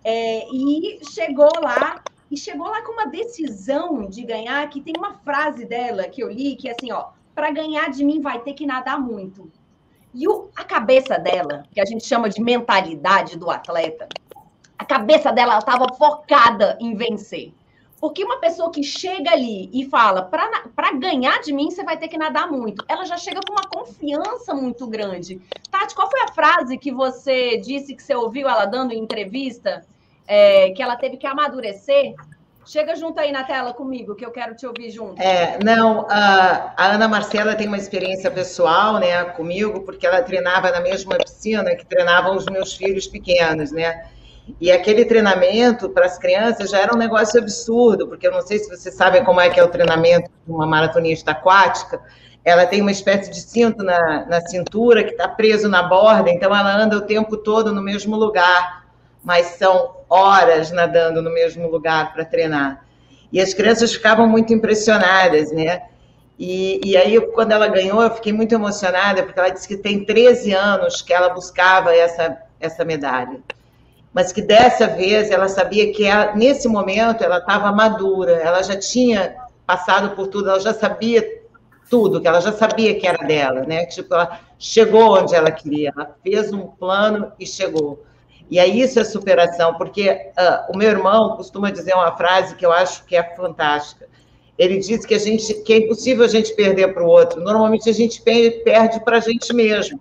[0.05, 5.15] É, e chegou lá, e chegou lá com uma decisão de ganhar, que tem uma
[5.19, 8.55] frase dela que eu li, que é assim, ó, para ganhar de mim vai ter
[8.55, 9.51] que nadar muito.
[10.15, 14.09] E o, a cabeça dela, que a gente chama de mentalidade do atleta,
[14.79, 17.53] a cabeça dela estava focada em vencer.
[18.01, 22.09] Porque uma pessoa que chega ali e fala, para ganhar de mim, você vai ter
[22.09, 25.41] que nadar muito, ela já chega com uma confiança muito grande.
[25.71, 29.85] Tati, qual foi a frase que você disse que você ouviu ela dando em entrevista?
[30.29, 32.15] É, que ela teve que amadurecer?
[32.67, 35.23] Chega junto aí na tela comigo, que eu quero te ouvir junto.
[35.23, 40.73] É, não, a, a Ana Marcela tem uma experiência pessoal, né, comigo, porque ela treinava
[40.73, 44.09] na mesma piscina que treinavam os meus filhos pequenos, né?
[44.61, 48.59] E aquele treinamento para as crianças já era um negócio absurdo, porque eu não sei
[48.59, 52.01] se vocês sabem como é que é o treinamento de uma maratonista aquática.
[52.45, 56.55] Ela tem uma espécie de cinto na, na cintura que está preso na borda, então
[56.55, 58.87] ela anda o tempo todo no mesmo lugar,
[59.23, 62.87] mas são horas nadando no mesmo lugar para treinar.
[63.33, 65.83] E as crianças ficavam muito impressionadas, né?
[66.39, 70.05] E, e aí, quando ela ganhou, eu fiquei muito emocionada, porque ela disse que tem
[70.05, 73.41] 13 anos que ela buscava essa, essa medalha.
[74.17, 78.75] Mas que dessa vez ela sabia que ela, nesse momento ela estava madura, ela já
[78.75, 81.43] tinha passado por tudo, ela já sabia
[81.91, 83.85] tudo, que ela já sabia que era dela, né?
[83.85, 88.07] Tipo, ela chegou onde ela queria, ela fez um plano e chegou.
[88.51, 92.65] E aí isso é superação, porque uh, o meu irmão costuma dizer uma frase que
[92.65, 94.09] eu acho que é fantástica.
[94.57, 97.43] Ele diz que a gente que é impossível a gente perder para o outro.
[97.43, 100.01] Normalmente a gente perde para a gente mesmo.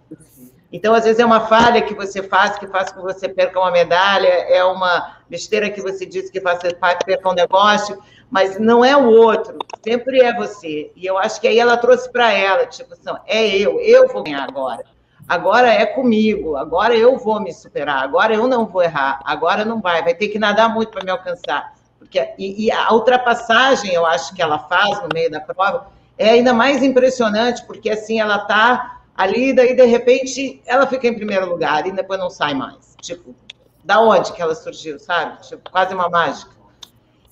[0.72, 3.60] Então, às vezes, é uma falha que você faz que faz com que você perca
[3.60, 7.98] uma medalha, é uma besteira que você diz que faz que perca um negócio,
[8.30, 10.92] mas não é o outro, sempre é você.
[10.96, 14.24] E eu acho que aí ela trouxe para ela, tipo assim, é eu, eu vou
[14.24, 14.84] ganhar agora.
[15.28, 19.82] Agora é comigo, agora eu vou me superar, agora eu não vou errar, agora não
[19.82, 21.74] vai, vai ter que nadar muito para me alcançar.
[21.98, 26.30] Porque, e, e, a ultrapassagem, eu acho que ela faz no meio da prova, é
[26.30, 31.48] ainda mais impressionante, porque assim ela está ali, daí de repente ela fica em primeiro
[31.48, 32.96] lugar e depois não sai mais.
[33.02, 33.36] Tipo,
[33.84, 35.42] da onde que ela surgiu, sabe?
[35.48, 36.56] Tipo, quase uma mágica.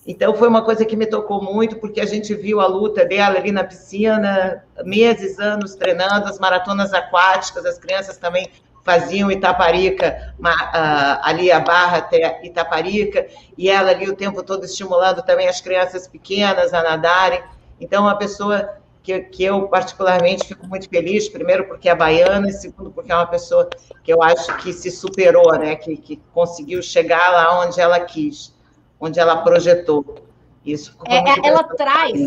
[0.05, 3.37] Então, foi uma coisa que me tocou muito, porque a gente viu a luta dela
[3.37, 8.51] ali na piscina, meses, anos treinando, as maratonas aquáticas, as crianças também
[8.83, 10.35] faziam Itaparica,
[11.21, 13.25] ali a barra até Itaparica,
[13.57, 17.41] e ela ali o tempo todo estimulando também as crianças pequenas a nadarem.
[17.79, 22.53] Então, uma pessoa que, que eu particularmente fico muito feliz, primeiro porque é baiana, e
[22.53, 23.69] segundo porque é uma pessoa
[24.03, 25.75] que eu acho que se superou, né?
[25.75, 28.53] que, que conseguiu chegar lá onde ela quis
[29.03, 30.15] onde ela projetou.
[30.65, 32.25] Isso é, é ela traz.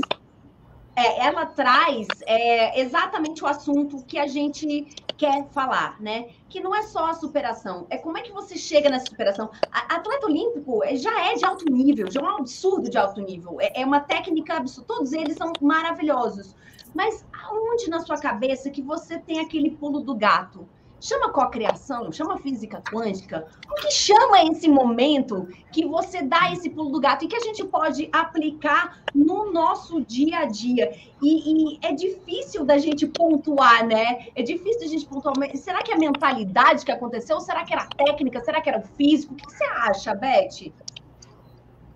[0.96, 6.30] É, ela traz é, exatamente o assunto que a gente quer falar, né?
[6.48, 9.50] Que não é só a superação, é como é que você chega nessa superação.
[9.70, 13.20] A, atleta olímpico é, já é de alto nível, já é um absurdo de alto
[13.20, 16.54] nível, é, é uma técnica absurda, todos eles são maravilhosos.
[16.94, 20.66] Mas aonde na sua cabeça que você tem aquele pulo do gato?
[21.00, 26.90] Chama cocriação, chama física quântica, o que chama esse momento que você dá esse pulo
[26.90, 30.92] do gato e que a gente pode aplicar no nosso dia a dia.
[31.22, 34.28] E, e é difícil da gente pontuar, né?
[34.34, 35.34] É difícil da gente pontuar.
[35.56, 37.40] Será que é a mentalidade que aconteceu?
[37.40, 38.42] Será que era a técnica?
[38.42, 39.34] Será que era o físico?
[39.34, 40.72] O que você acha, Beth?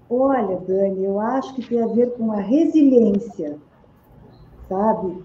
[0.09, 3.59] Olha, Dani, eu acho que tem a ver com a resiliência,
[4.69, 5.23] sabe?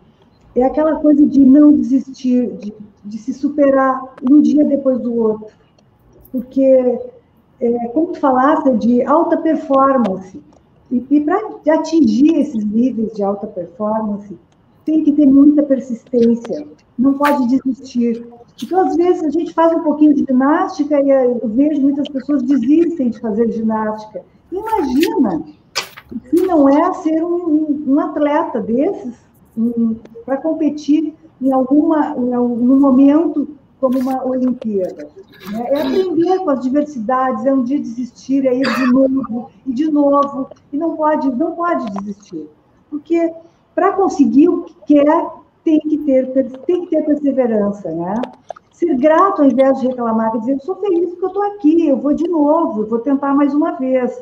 [0.55, 2.71] É aquela coisa de não desistir, de
[3.05, 5.53] de se superar um dia depois do outro.
[6.31, 6.99] Porque,
[7.61, 10.41] é, como tu falaste, de alta performance.
[10.91, 11.39] E, e para
[11.73, 14.37] atingir esses níveis de alta performance,
[14.85, 18.27] tem que ter muita persistência, não pode desistir.
[18.61, 22.43] Então, às vezes, a gente faz um pouquinho de ginástica e eu vejo muitas pessoas
[22.43, 24.23] desistem de fazer ginástica.
[24.51, 25.43] Imagina
[26.29, 29.15] se não é ser um, um atleta desses
[29.57, 33.47] um, para competir em alguma em algum momento
[33.79, 35.09] como uma Olimpíada.
[35.51, 35.67] Né?
[35.69, 39.91] É aprender com as diversidades, é um dia desistir, é ir de novo e de
[39.91, 42.49] novo e não pode não pode desistir,
[42.89, 43.33] porque
[43.73, 45.29] para conseguir o que quer
[45.63, 46.31] tem que ter
[46.65, 48.21] tem que ter perseverança, né?
[48.71, 51.97] Ser grato ao invés de reclamar, dizer, eu sou feliz porque eu estou aqui, eu
[51.97, 54.21] vou de novo, eu vou tentar mais uma vez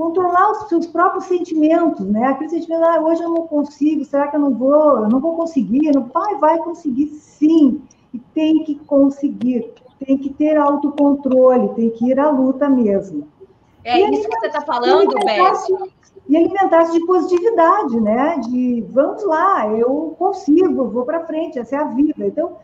[0.00, 2.24] controlar os seus próprios sentimentos, né?
[2.28, 4.96] Aquele sentimento, ah, hoje eu não consigo, será que eu não vou?
[4.96, 5.92] Eu não vou conseguir?
[5.94, 7.82] Não, vai, vai conseguir sim,
[8.14, 13.28] e tem que conseguir, tem que ter autocontrole, tem que ir à luta mesmo.
[13.84, 15.90] É e isso que você está falando, Beth.
[16.26, 18.38] E alimentar-se de positividade, né?
[18.38, 22.26] De vamos lá, eu consigo, vou para frente, essa é a vida.
[22.26, 22.56] Então,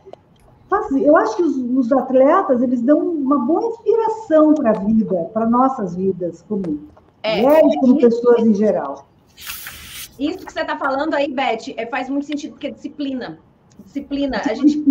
[1.05, 5.45] eu acho que os, os atletas eles dão uma boa inspiração para a vida, para
[5.45, 6.97] nossas vidas comuns.
[7.27, 9.09] É, mulheres como pessoas em geral.
[10.19, 13.39] Isso que você está falando aí, Beth, é, faz muito sentido, porque disciplina.
[13.85, 14.83] Disciplina, a gente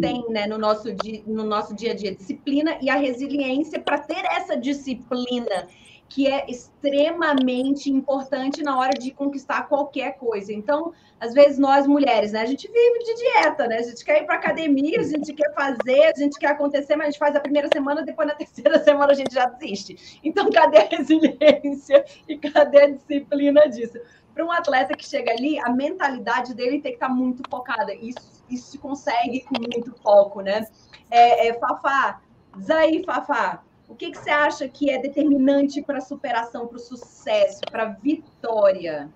[0.00, 3.98] tem né, no, nosso dia, no nosso dia a dia, disciplina e a resiliência para
[3.98, 5.66] ter essa disciplina
[6.08, 10.52] que é extremamente importante na hora de conquistar qualquer coisa.
[10.52, 13.78] Então, às vezes nós mulheres, né, a gente vive de dieta, né?
[13.78, 17.08] A gente quer ir para academia, a gente quer fazer, a gente quer acontecer, mas
[17.08, 20.20] a gente faz a primeira semana, depois na terceira semana a gente já desiste.
[20.22, 23.98] Então, cadê a resiliência e cadê a disciplina disso?
[24.32, 27.94] Para um atleta que chega ali, a mentalidade dele tem que estar tá muito focada.
[27.94, 30.66] Isso, isso se consegue com muito foco, né?
[31.10, 32.20] É, é, Fafá,
[32.60, 33.62] Zaí, Fafá,
[33.96, 37.84] o que, que você acha que é determinante para a superação, para o sucesso, para
[37.84, 39.08] a vitória?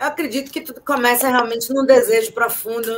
[0.00, 2.90] Eu acredito que tudo começa realmente num desejo profundo,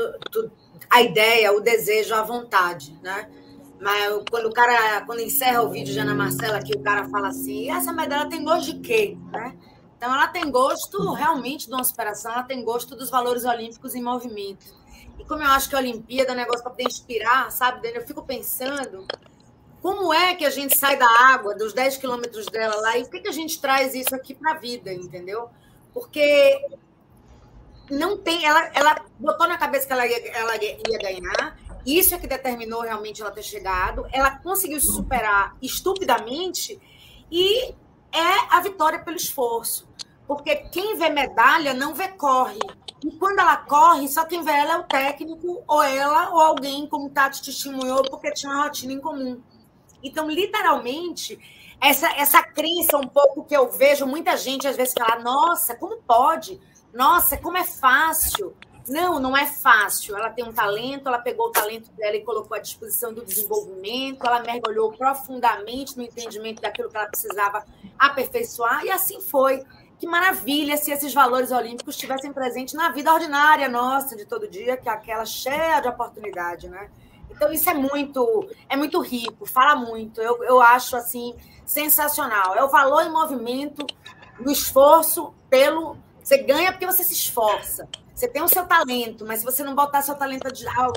[0.88, 3.30] a ideia, o desejo, a vontade, né?
[3.78, 7.28] Mas quando o cara, quando encerra o vídeo de Ana Marcela, que o cara fala
[7.28, 9.18] assim, essa medalha tem gosto de quê?
[9.30, 9.54] Né?
[9.98, 14.02] Então, ela tem gosto realmente de uma superação, ela tem gosto dos valores olímpicos em
[14.02, 14.64] movimento.
[15.20, 17.96] E como eu acho que a Olimpíada é um negócio para poder inspirar, sabe, Dani?
[17.96, 19.06] Eu fico pensando
[19.82, 23.12] como é que a gente sai da água, dos 10 quilômetros dela lá, e por
[23.12, 25.50] que, que a gente traz isso aqui para a vida, entendeu?
[25.92, 26.68] Porque
[27.90, 28.44] não tem.
[28.44, 32.80] Ela, ela botou na cabeça que ela ia, ela ia ganhar, isso é que determinou
[32.80, 34.06] realmente ela ter chegado.
[34.12, 36.80] Ela conseguiu se superar estupidamente
[37.30, 37.74] e
[38.12, 39.88] é a vitória pelo esforço.
[40.26, 42.60] Porque quem vê medalha não vê corre.
[43.04, 46.86] E quando ela corre, só quem vê ela é o técnico, ou ela, ou alguém,
[46.86, 49.40] como Tati testemunhou, porque tinha uma rotina em comum.
[50.02, 51.38] Então, literalmente,
[51.80, 55.96] essa, essa crença um pouco que eu vejo muita gente às vezes falar: nossa, como
[56.02, 56.60] pode?
[56.92, 58.54] Nossa, como é fácil.
[58.88, 60.16] Não, não é fácil.
[60.16, 64.26] Ela tem um talento, ela pegou o talento dela e colocou à disposição do desenvolvimento,
[64.26, 67.64] ela mergulhou profundamente no entendimento daquilo que ela precisava
[67.98, 69.64] aperfeiçoar, e assim foi.
[70.00, 74.74] Que maravilha se esses valores olímpicos estivessem presentes na vida ordinária nossa de todo dia,
[74.78, 76.88] que é aquela cheia de oportunidade, né?
[77.30, 80.22] Então, isso é muito, é muito rico, fala muito.
[80.22, 81.34] Eu, eu acho assim
[81.66, 82.54] sensacional.
[82.54, 83.86] É o valor em movimento,
[84.38, 85.98] no esforço pelo.
[86.22, 87.86] Você ganha porque você se esforça.
[88.14, 90.48] Você tem o seu talento, mas se você não botar seu talento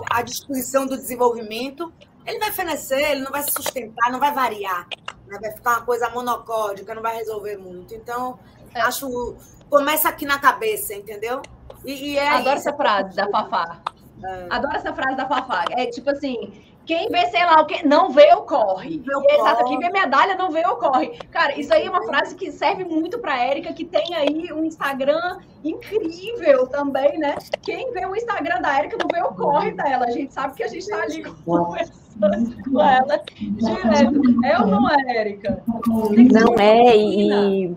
[0.09, 1.91] à disposição do desenvolvimento,
[2.25, 4.87] ele vai fenecer, ele não vai se sustentar, não vai variar.
[5.27, 5.37] Né?
[5.41, 7.93] Vai ficar uma coisa monocórdica, não vai resolver muito.
[7.93, 8.39] Então,
[8.75, 8.81] é.
[8.81, 9.35] acho.
[9.69, 11.41] Começa aqui na cabeça, entendeu?
[11.83, 12.69] E, e é Adoro isso.
[12.69, 13.81] essa frase da Fafá.
[14.23, 14.47] É.
[14.49, 15.65] Adoro essa frase da Fafá.
[15.71, 16.53] É tipo assim,
[16.85, 19.01] quem vê, sei lá, o que não vê ou corre.
[19.29, 21.17] Exato, quem vê medalha não vê ou corre.
[21.31, 24.65] Cara, isso aí é uma frase que serve muito para Érica, que tem aí um
[24.65, 27.35] Instagram incrível também, né?
[27.61, 30.05] Quem vê o Instagram da Érica não vê ou corre dela.
[30.05, 34.45] A gente sabe que a gente tá ali conversando com ela direto.
[34.45, 35.63] É ou não é, Érica?
[35.87, 37.75] Não é, e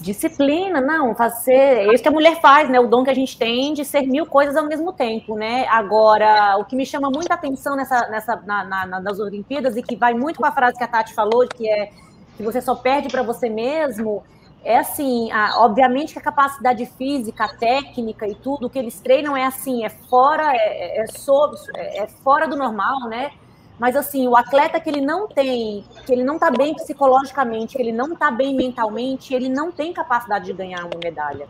[0.00, 1.52] disciplina, não, fazer.
[1.52, 2.78] É isso que a mulher faz, né?
[2.78, 5.66] O dom que a gente tem de ser mil coisas ao mesmo tempo, né?
[5.68, 9.96] Agora, o que me chama muita atenção nessa, nessa, na, na, nas Olimpíadas e que
[9.96, 11.90] vai muito com a frase que a Tati falou, que é
[12.36, 14.22] que você só perde para você mesmo,
[14.62, 19.46] é assim, a, obviamente que a capacidade física, técnica e tudo que eles treinam é
[19.46, 23.30] assim, é fora, é, é, sobre, é, é fora do normal, né?
[23.78, 27.82] Mas assim, o atleta que ele não tem, que ele não está bem psicologicamente, que
[27.82, 31.46] ele não está bem mentalmente, ele não tem capacidade de ganhar uma medalha.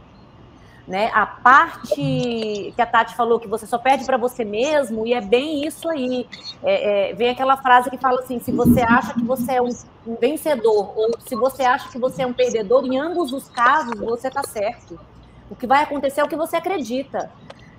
[0.86, 1.10] Né?
[1.12, 5.20] A parte que a Tati falou que você só perde para você mesmo, e é
[5.20, 6.28] bem isso aí.
[6.62, 9.70] É, é, vem aquela frase que fala assim: se você acha que você é um,
[10.06, 13.98] um vencedor, ou se você acha que você é um perdedor, em ambos os casos
[13.98, 14.98] você está certo.
[15.50, 17.30] O que vai acontecer é o que você acredita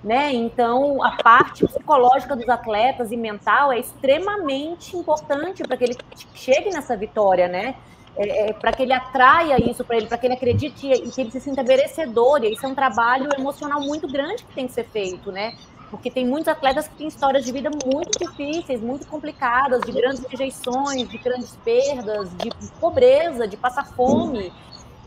[0.02, 0.32] né?
[0.32, 5.96] Então, a parte psicológica dos atletas e mental é extremamente importante para que ele
[6.34, 7.74] chegue nessa vitória, né?
[8.16, 11.20] É, é, para que ele atraia isso para ele, para que ele acredite e que
[11.20, 12.42] ele se sinta merecedor.
[12.42, 15.56] E isso é um trabalho emocional muito grande que tem que ser feito, né?
[15.90, 20.22] Porque tem muitos atletas que têm histórias de vida muito difíceis, muito complicadas, de grandes
[20.28, 24.52] rejeições, de grandes perdas, de pobreza, de passar fome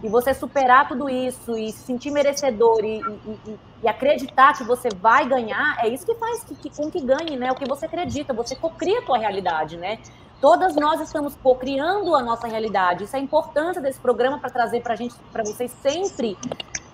[0.04, 4.90] e você superar tudo isso e se sentir merecedor e, e, e, acreditar que você
[4.90, 7.52] vai ganhar, é isso que faz que, que, com que ganhe, né?
[7.52, 10.00] O que você acredita, você cocria a tua realidade, né?
[10.40, 13.04] Todas nós estamos cocriando a nossa realidade.
[13.04, 16.36] Isso é a importância desse programa para trazer para gente, para vocês sempre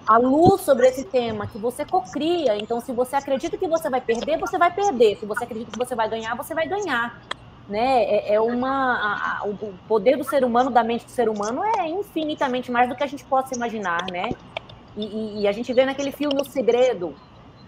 [0.06, 2.58] a luz sobre esse tema que você cocria.
[2.58, 5.18] Então, se você acredita que você vai perder, você vai perder.
[5.18, 7.22] Se você acredita que você vai ganhar, você vai ganhar
[7.68, 8.04] né?
[8.04, 11.64] É, é uma a, a, o poder do ser humano, da mente do ser humano
[11.64, 14.30] é infinitamente mais do que a gente possa imaginar, né?
[14.96, 17.14] E, e, e a gente vê naquele filme O Segredo,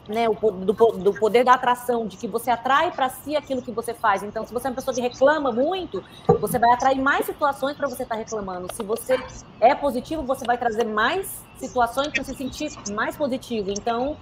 [0.09, 3.71] né, o, do, do, poder da atração, de que você atrai para si aquilo que
[3.71, 4.23] você faz.
[4.23, 6.03] Então, se você é uma pessoa que reclama muito,
[6.39, 8.73] você vai atrair mais situações para você estar tá reclamando.
[8.73, 9.19] Se você
[9.61, 13.69] é positivo, você vai trazer mais situações para se sentir mais positivo.
[13.69, 14.17] Então,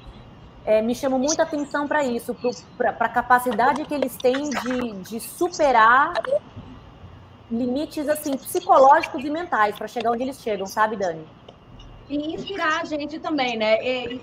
[0.68, 2.36] é, me chama muita atenção para isso,
[2.78, 6.14] para a capacidade que eles têm de, de superar
[7.50, 11.26] limites assim psicológicos e mentais para chegar onde eles chegam, sabe, Dani?
[12.10, 13.78] E inspirar a gente também, né?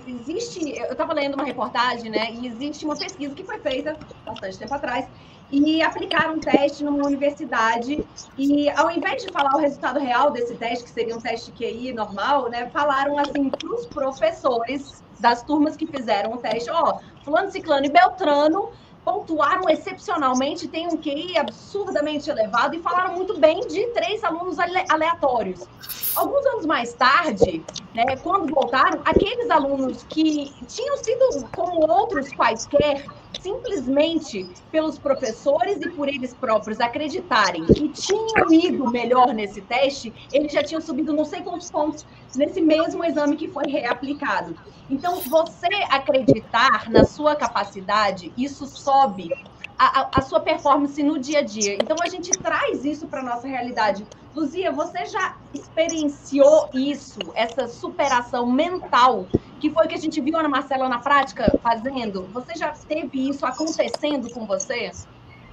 [0.07, 2.31] existe, eu estava lendo uma reportagem, né?
[2.31, 5.07] E existe uma pesquisa que foi feita bastante tempo atrás
[5.51, 8.05] e aplicaram um teste numa universidade
[8.37, 11.93] e ao invés de falar o resultado real desse teste, que seria um teste QI
[11.93, 12.69] normal, né?
[12.71, 17.89] Falaram assim para os professores das turmas que fizeram o teste, ó, fulano, ciclano e
[17.89, 18.69] beltrano
[19.05, 24.57] pontuaram excepcionalmente, tem um QI absurdamente elevado e falaram muito bem de três alunos
[24.89, 25.67] aleatórios.
[26.15, 33.05] Alguns anos mais tarde, né, quando voltaram, aqueles alunos que tinham sido como outros quaisquer,
[33.41, 40.51] simplesmente pelos professores e por eles próprios acreditarem que tinham ido melhor nesse teste, eles
[40.51, 42.05] já tinham subido não sei quantos pontos
[42.35, 44.55] nesse mesmo exame que foi reaplicado.
[44.89, 49.31] Então, você acreditar na sua capacidade, isso sobe
[49.77, 51.75] a, a, sua performance no dia a dia.
[51.75, 54.05] Então a gente traz isso para nossa realidade.
[54.33, 59.27] Luzia, você já experienciou isso, essa superação mental,
[59.59, 62.23] que foi que a gente viu a Ana Marcela na prática fazendo?
[62.33, 64.91] Você já teve isso acontecendo com você?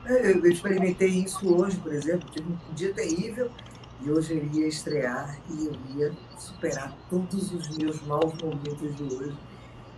[0.04, 2.28] É, eu experimentei isso hoje, por exemplo.
[2.30, 3.50] Tive um dia terrível
[4.00, 9.02] e hoje eu ia estrear e eu ia superar todos os meus maus momentos de
[9.02, 9.36] hoje.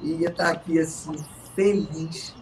[0.02, 1.14] E ia estar aqui assim,
[1.54, 2.34] feliz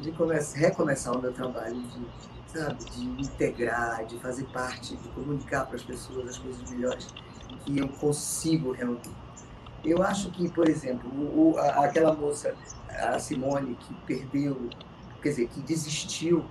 [0.00, 5.66] de começar, recomeçar o meu trabalho, de, sabe, de integrar, de fazer parte, de comunicar
[5.66, 7.06] para as pessoas as coisas melhores
[7.64, 9.23] que eu consigo realmente.
[9.84, 12.54] Eu acho que, por exemplo, o, a, aquela moça,
[12.88, 14.70] a Simone, que perdeu,
[15.22, 16.44] quer dizer, que desistiu,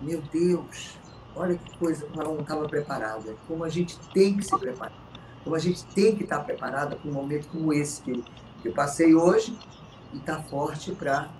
[0.00, 0.98] meu Deus,
[1.34, 3.36] olha que coisa, ela não estava preparada.
[3.46, 4.98] Como a gente tem que se preparar.
[5.44, 8.24] Como a gente tem que estar preparada para um momento como esse que,
[8.62, 9.56] que eu passei hoje
[10.12, 11.30] e estar tá forte para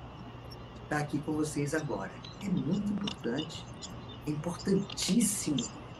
[0.85, 2.13] estar aqui com vocês agora.
[2.41, 3.67] É muito importante,
[4.27, 5.57] é importantíssimo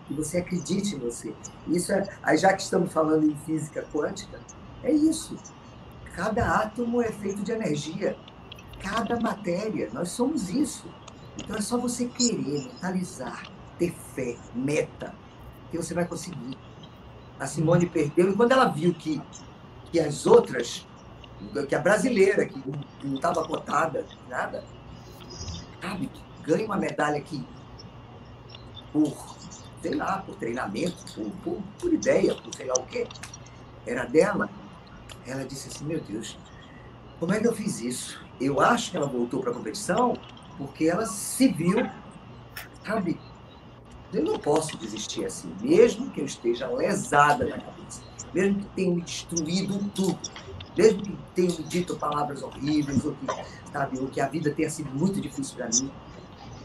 [0.07, 1.35] que você acredite em você.
[1.67, 4.39] Isso é, aí já que estamos falando em física quântica,
[4.83, 5.37] é isso.
[6.15, 8.17] Cada átomo é feito de energia,
[8.81, 10.87] cada matéria, nós somos isso.
[11.37, 13.47] Então é só você querer mentalizar,
[13.79, 15.15] ter fé, meta,
[15.71, 16.57] que você vai conseguir.
[17.39, 19.21] A Simone perdeu, e quando ela viu que,
[19.93, 20.87] que as outras,
[21.69, 22.59] que a brasileira, que
[23.05, 24.65] não estava cotada, nada,
[25.83, 26.11] sabe,
[26.43, 27.47] ganha uma medalha aqui
[28.91, 29.37] por,
[29.83, 33.07] sei lá, por treinamento, por, por, por ideia, por sei lá o quê,
[33.87, 34.49] era dela,
[35.27, 36.39] ela disse assim, meu Deus,
[37.19, 38.21] como é que eu fiz isso?
[38.41, 40.17] Eu acho que ela voltou para a competição
[40.59, 41.89] porque ela se viu,
[42.85, 43.19] sabe?
[44.13, 48.03] Eu não posso desistir assim, mesmo que eu esteja lesada na cabeça,
[48.33, 50.19] mesmo que tenha me destruído tudo,
[50.77, 53.27] mesmo que tenha me dito palavras horríveis, ou que
[53.73, 53.99] sabe?
[53.99, 55.91] Ou que a vida tenha sido muito difícil para mim.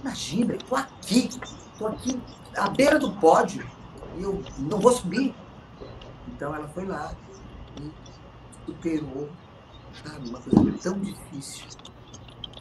[0.01, 1.30] Imagina, eu tô aqui,
[1.78, 2.22] tô aqui
[2.55, 3.68] à beira do pódio
[4.18, 5.34] e eu não vou subir.
[6.28, 7.14] Então ela foi lá
[8.72, 9.30] superou,
[10.03, 10.30] sabe?
[10.30, 11.67] Uma coisa tão difícil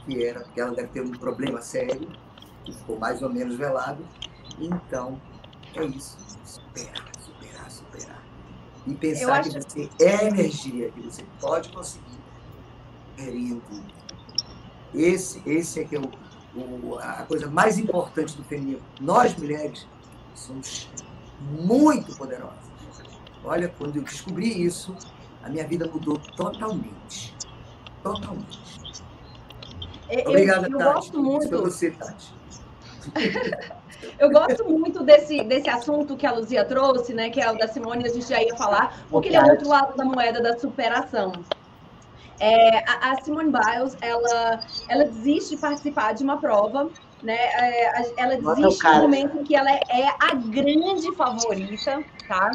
[0.04, 2.08] que era, porque ela deve ter um problema sério,
[2.64, 4.04] que ficou mais ou menos velado.
[4.58, 5.20] Então,
[5.74, 6.18] é isso.
[6.44, 8.22] Superar, superar, superar.
[8.86, 12.18] E pensar que você é energia, que você pode conseguir
[13.16, 13.62] querendo
[14.94, 16.10] esse, esse é que é o,
[16.54, 18.80] o, a coisa mais importante do feminino.
[19.00, 19.86] Nós, mulheres,
[20.34, 20.88] somos
[21.40, 22.70] muito poderosas.
[23.44, 24.94] Olha, quando eu descobri isso,
[25.42, 27.34] a minha vida mudou totalmente.
[28.02, 28.60] Totalmente.
[30.26, 30.94] Obrigada, eu, eu Tati.
[30.94, 31.62] Gosto muito...
[31.62, 32.34] Você, Tati.
[34.18, 37.30] eu gosto muito desse, desse assunto que a Luzia trouxe, né?
[37.30, 39.68] Que é o da Simone, a gente já ia falar, porque ele é o outro
[39.68, 41.32] lado da moeda da superação.
[42.38, 46.90] É, a, a, Simone Biles, ela, ela desiste de participar de uma prova,
[47.22, 47.36] né?
[47.36, 52.50] É, ela desiste no momento em que ela é, é a grande favorita, tá?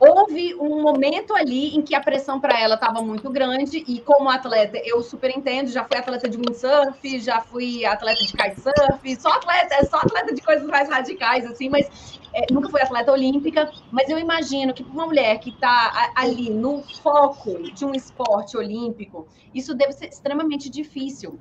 [0.00, 4.30] Houve um momento ali em que a pressão para ela estava muito grande e como
[4.30, 9.28] atleta eu super entendo, já fui atleta de windsurf, já fui atleta de kitesurf, só
[9.32, 14.08] atleta, só atleta de coisas mais radicais assim, mas é, nunca fui atleta olímpica, mas
[14.08, 19.28] eu imagino que para uma mulher que está ali no foco de um esporte olímpico,
[19.54, 21.38] isso deve ser extremamente difícil.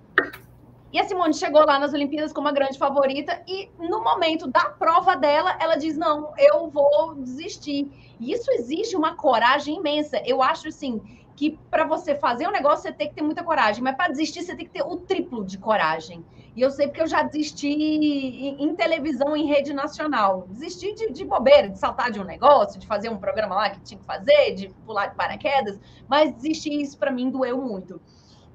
[0.92, 4.66] E a Simone chegou lá nas Olimpíadas como a grande favorita e no momento da
[4.66, 8.16] prova dela, ela diz: "Não, eu vou desistir".
[8.20, 10.22] E isso exige uma coragem imensa.
[10.26, 11.00] Eu acho assim
[11.36, 14.42] que para você fazer um negócio você tem que ter muita coragem, mas para desistir
[14.42, 16.26] você tem que ter o triplo de coragem.
[16.54, 20.46] E eu sei porque eu já desisti em, televisão, em rede nacional.
[20.50, 23.80] Desisti de, de, bobeira, de saltar de um negócio, de fazer um programa lá que
[23.80, 25.80] tinha que fazer, de pular de paraquedas,
[26.10, 28.02] mas desistir isso para mim doeu muito.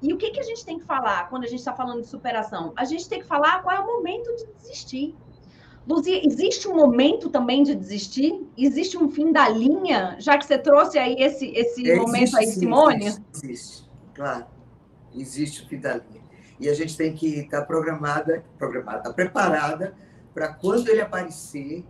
[0.01, 2.07] E o que, que a gente tem que falar quando a gente está falando de
[2.07, 2.73] superação?
[2.75, 5.15] A gente tem que falar qual é o momento de desistir.
[5.87, 8.47] Luzia, existe um momento também de desistir?
[8.57, 10.15] Existe um fim da linha?
[10.19, 13.05] Já que você trouxe aí esse, esse existe, momento aí, Simone?
[13.05, 14.45] Existe, existe, claro.
[15.13, 16.23] Existe o fim da linha.
[16.59, 19.95] E a gente tem que estar tá programada, programada, tá preparada
[20.33, 21.85] para quando ele aparecer,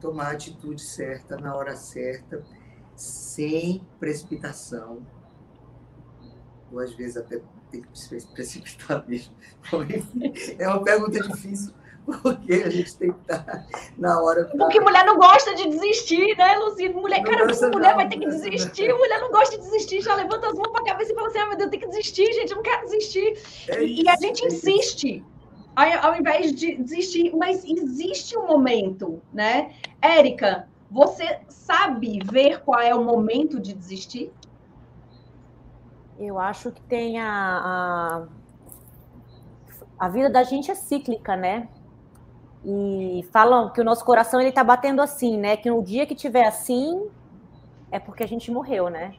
[0.00, 2.42] tomar a atitude certa, na hora certa,
[2.94, 5.04] sem precipitação,
[6.74, 9.32] ou às vezes até tem que se precipitar mesmo.
[10.58, 11.72] É uma pergunta difícil,
[12.04, 13.66] porque a gente tem que estar
[13.96, 14.44] na hora.
[14.44, 14.58] Pra...
[14.58, 17.00] Porque mulher não gosta de desistir, né, Luciano?
[17.00, 20.14] Mulher, não cara, mulher não, vai ter que desistir, mulher não gosta de desistir, já
[20.14, 22.32] levanta as mãos para a cabeça e fala assim: ah, meu Deus, tem que desistir,
[22.32, 23.38] gente, eu não quero desistir.
[23.68, 25.24] É e, e, a gente insiste.
[26.02, 29.72] ao invés de desistir, mas existe um momento, né?
[30.02, 34.30] Érica, você sabe ver qual é o momento de desistir?
[36.18, 38.26] Eu acho que tem a, a,
[39.98, 41.68] a vida da gente é cíclica, né?
[42.64, 45.56] E falam que o nosso coração ele tá batendo assim, né?
[45.56, 47.10] Que no dia que tiver assim
[47.90, 49.14] é porque a gente morreu, né?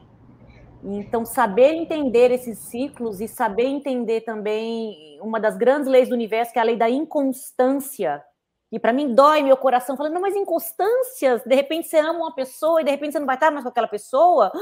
[0.82, 6.52] Então, saber entender esses ciclos e saber entender também uma das grandes leis do universo,
[6.52, 8.22] que é a lei da inconstância,
[8.70, 12.34] e para mim dói meu coração, falando, não, mas inconstâncias, de repente você ama uma
[12.34, 14.52] pessoa e de repente você não vai estar mais com aquela pessoa,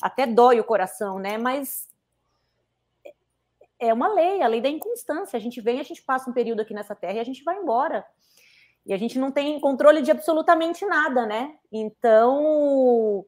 [0.00, 1.38] até dói o coração, né?
[1.38, 1.88] Mas
[3.78, 5.36] é uma lei, a lei da inconstância.
[5.36, 7.56] A gente vem, a gente passa um período aqui nessa terra e a gente vai
[7.56, 8.04] embora.
[8.86, 11.56] E a gente não tem controle de absolutamente nada, né?
[11.70, 13.24] Então,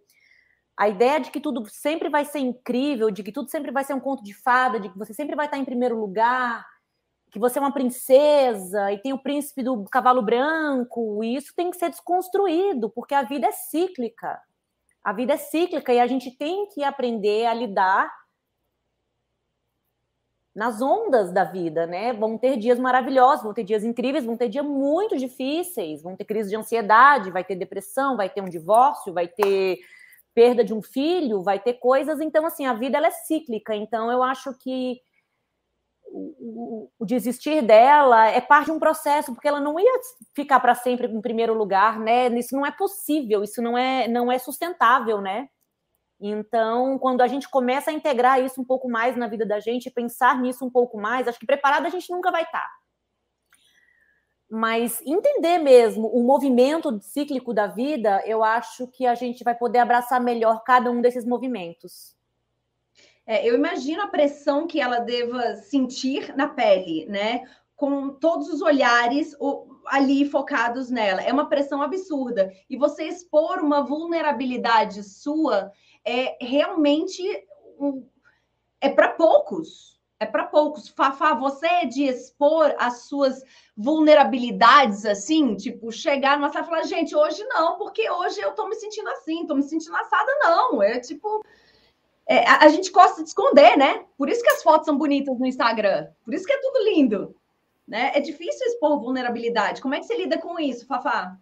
[0.77, 3.95] a ideia de que tudo sempre vai ser incrível, de que tudo sempre vai ser
[3.95, 6.66] um conto de fada, de que você sempre vai estar em primeiro lugar,
[7.31, 11.79] que você é uma princesa e tem o príncipe do cavalo branco, isso tem que
[11.79, 14.39] ser desconstruído, porque a vida é cíclica.
[15.05, 18.11] A vida é cíclica e a gente tem que aprender a lidar
[20.55, 22.12] nas ondas da vida, né?
[22.12, 26.24] Vão ter dias maravilhosos, vão ter dias incríveis, vão ter dias muito difíceis, vão ter
[26.24, 29.78] crise de ansiedade, vai ter depressão, vai ter um divórcio, vai ter
[30.34, 32.20] perda de um filho, vai ter coisas.
[32.20, 33.74] Então, assim, a vida ela é cíclica.
[33.74, 35.00] Então, eu acho que
[36.13, 40.01] o, o, desistir dela é parte de um processo, porque ela não ia
[40.35, 42.29] ficar para sempre em primeiro lugar, né?
[42.39, 45.49] Isso não é possível, isso não é, não é sustentável, né?
[46.21, 49.91] Então, quando a gente começa a integrar isso um pouco mais na vida da gente,
[49.91, 52.61] pensar nisso um pouco mais, acho que preparada a gente nunca vai estar.
[52.61, 52.83] Tá
[54.55, 59.79] mas entender mesmo o movimento cíclico da vida, eu acho que a gente vai poder
[59.79, 62.15] abraçar melhor cada um desses movimentos.
[63.27, 67.45] É, eu imagino a pressão que ela deva sentir na pele, né?
[67.77, 69.37] Com todos os olhares
[69.87, 71.23] ali focados nela.
[71.23, 72.53] É uma pressão absurda.
[72.68, 75.73] E você expor uma vulnerabilidade sua
[76.05, 77.23] é realmente
[77.79, 78.07] um,
[78.81, 79.93] é para poucos
[80.23, 80.89] é para poucos.
[80.89, 83.43] Fafá, você é de expor as suas
[83.77, 88.68] vulnerabilidades assim, tipo, chegar numa sala e falar, gente, hoje não, porque hoje eu tô
[88.68, 90.83] me sentindo assim, tô me sentindo assada, não.
[90.83, 91.45] É tipo.
[92.27, 94.05] É, a, a, gente gosta de esconder, né?
[94.16, 97.35] Por isso que as fotos são bonitas no Instagram, por isso que é tudo lindo.
[97.87, 98.12] Né?
[98.14, 99.83] É difícil expor vulnerabilidade.
[99.83, 101.37] Como é que você lida com isso, Fafá?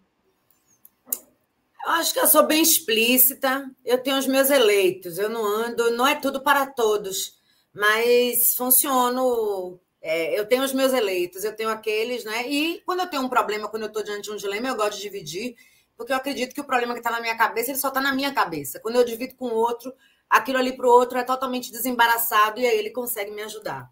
[1.85, 5.91] Eu acho que eu sou bem explícita, eu tenho os meus eleitos, eu não ando,
[5.91, 7.41] não é tudo para todos
[7.73, 9.79] mas funciono.
[10.01, 12.47] É, eu tenho os meus eleitos, eu tenho aqueles, né?
[12.47, 14.97] E quando eu tenho um problema, quando eu estou diante de um dilema, eu gosto
[14.97, 15.55] de dividir,
[15.95, 18.13] porque eu acredito que o problema que está na minha cabeça, ele só está na
[18.13, 18.79] minha cabeça.
[18.79, 19.93] Quando eu divido com o outro,
[20.31, 23.91] aquilo ali para o outro é totalmente desembaraçado e aí ele consegue me ajudar.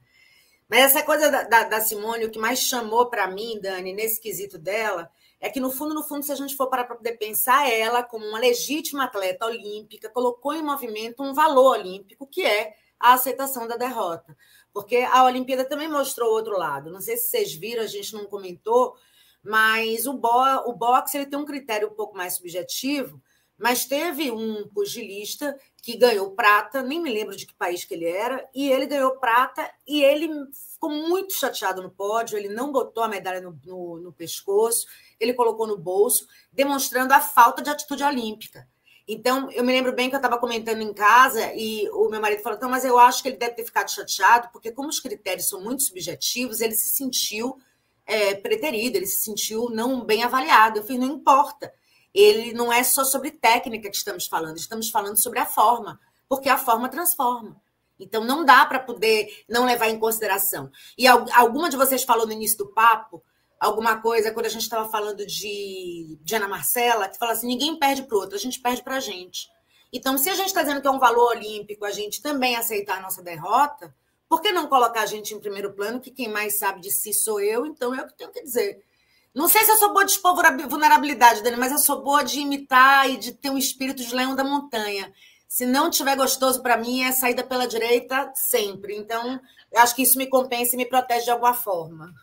[0.70, 4.22] Mas essa coisa da, da, da Simone, o que mais chamou para mim, Dani, nesse
[4.22, 5.12] quesito dela,
[5.42, 8.26] é que no fundo, no fundo, se a gente for para poder pensar ela como
[8.26, 13.76] uma legítima atleta olímpica, colocou em movimento um valor olímpico que é a aceitação da
[13.76, 14.38] derrota.
[14.72, 16.92] Porque a Olimpíada também mostrou outro lado.
[16.92, 18.96] Não sei se vocês viram, a gente não comentou,
[19.44, 20.30] mas o, bo
[20.68, 23.22] o boxe ele tem um critério um pouco mais subjetivo,
[23.60, 28.06] mas teve um pugilista que ganhou prata, nem me lembro de que país que ele
[28.06, 30.30] era, e ele ganhou prata e ele
[30.72, 34.88] ficou muito chateado no pódio, ele não botou a medalha no, no, no pescoço,
[35.20, 38.68] ele colocou no bolso, demonstrando a falta de atitude olímpica.
[39.12, 42.44] Então, eu me lembro bem que eu estava comentando em casa e o meu marido
[42.44, 45.50] falou: então, mas eu acho que ele deve ter ficado chateado, porque, como os critérios
[45.50, 47.58] são muito subjetivos, ele se sentiu
[48.06, 50.78] é, preterido, ele se sentiu não bem avaliado.
[50.78, 51.74] Eu falei: não importa.
[52.14, 56.50] Ele não é só sobre técnica que estamos falando, estamos falando sobre a forma, porque
[56.50, 57.62] a forma transforma.
[58.00, 60.72] Então, não dá para poder não levar em consideração.
[60.98, 63.22] E alguma de vocês falou no início do papo
[63.60, 67.78] alguma coisa, quando a gente estava falando de, de Ana Marcela, que fala assim: ninguém
[67.78, 69.50] perde para o outro, a gente perde para a gente.
[69.92, 73.00] Então, se a gente está dizendo que é um valor olímpico a gente também aceitar
[73.00, 73.94] a nossa derrota,
[74.30, 77.12] por que não colocar a gente em primeiro plano, que quem mais sabe de si
[77.12, 78.84] sou eu, então eu que tenho que dizer.
[79.34, 80.36] Não sei se eu sou boa de expor
[80.68, 84.36] vulnerabilidade, Dani, mas eu sou boa de imitar e de ter um espírito de leão
[84.36, 85.14] da montanha.
[85.48, 88.96] Se não tiver gostoso para mim, é saída pela direita sempre.
[88.96, 89.40] Então,
[89.72, 92.14] eu acho que isso me compensa e me protege de alguma forma.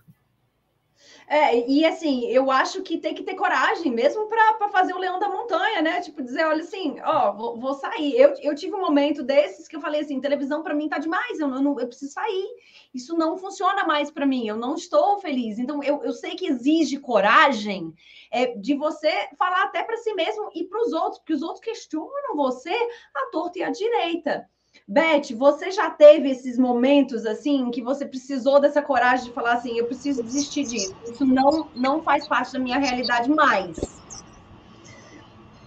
[1.29, 5.19] É, e assim, eu acho que tem que ter coragem mesmo para fazer o leão
[5.19, 6.01] da montanha, né?
[6.01, 8.17] Tipo, dizer, olha assim, ó, vou, vou, sair.
[8.17, 11.41] Eu, eu tive um momento desses que eu falei assim, televisão para mim tá demais,
[11.41, 12.47] eu, não, eu preciso sair.
[12.95, 15.59] Isso não funciona mais para mim, eu não estou feliz.
[15.59, 17.93] Então, eu, eu sei que exige coragem
[18.31, 21.65] é, de você falar até para si mesmo e para os outros, porque os outros
[21.65, 22.73] questionam você
[23.15, 24.49] à torta e à direita.
[24.87, 29.77] Beth, você já teve esses momentos assim que você precisou dessa coragem de falar assim,
[29.79, 30.95] eu preciso desistir disso.
[31.05, 33.77] Isso não não faz parte da minha realidade mais.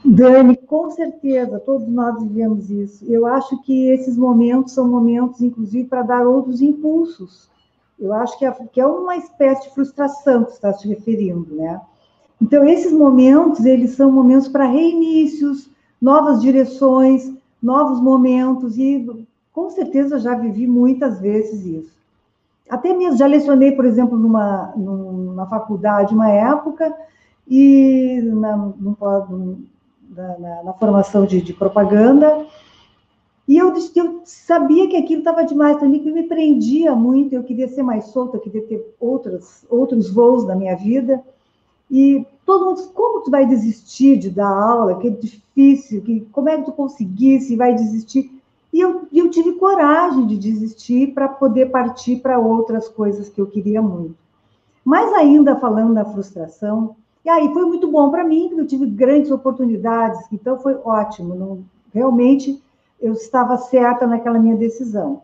[0.03, 3.05] Dani, com certeza, todos nós vivemos isso.
[3.05, 7.49] Eu acho que esses momentos são momentos, inclusive, para dar outros impulsos.
[7.99, 11.81] Eu acho que é, que é uma espécie de frustração que está se referindo, né?
[12.41, 15.69] Então, esses momentos, eles são momentos para reinícios,
[16.01, 21.99] novas direções, novos momentos, e com certeza já vivi muitas vezes isso.
[22.69, 26.95] Até mesmo já lecionei, por exemplo, numa, numa faculdade, uma época,
[27.47, 32.45] e na, na, na, na formação de, de, propaganda,
[33.47, 37.43] e eu, eu sabia que aquilo estava demais para mim, que me prendia muito, eu
[37.43, 41.19] queria ser mais solta, eu queria ter outros, outros voos na minha vida,
[41.89, 46.49] e todo mundo, como tu vai desistir de dar aula, que é difícil, que, como
[46.49, 48.41] é que tu conseguisse, vai desistir?
[48.73, 53.45] E eu, eu tive coragem de desistir para poder partir para outras coisas que eu
[53.45, 54.15] queria muito.
[54.83, 58.87] Mas ainda falando da frustração, e aí foi muito bom para mim, porque eu tive
[58.87, 61.35] grandes oportunidades, então foi ótimo.
[61.35, 62.59] Não, realmente
[62.99, 65.21] eu estava certa naquela minha decisão.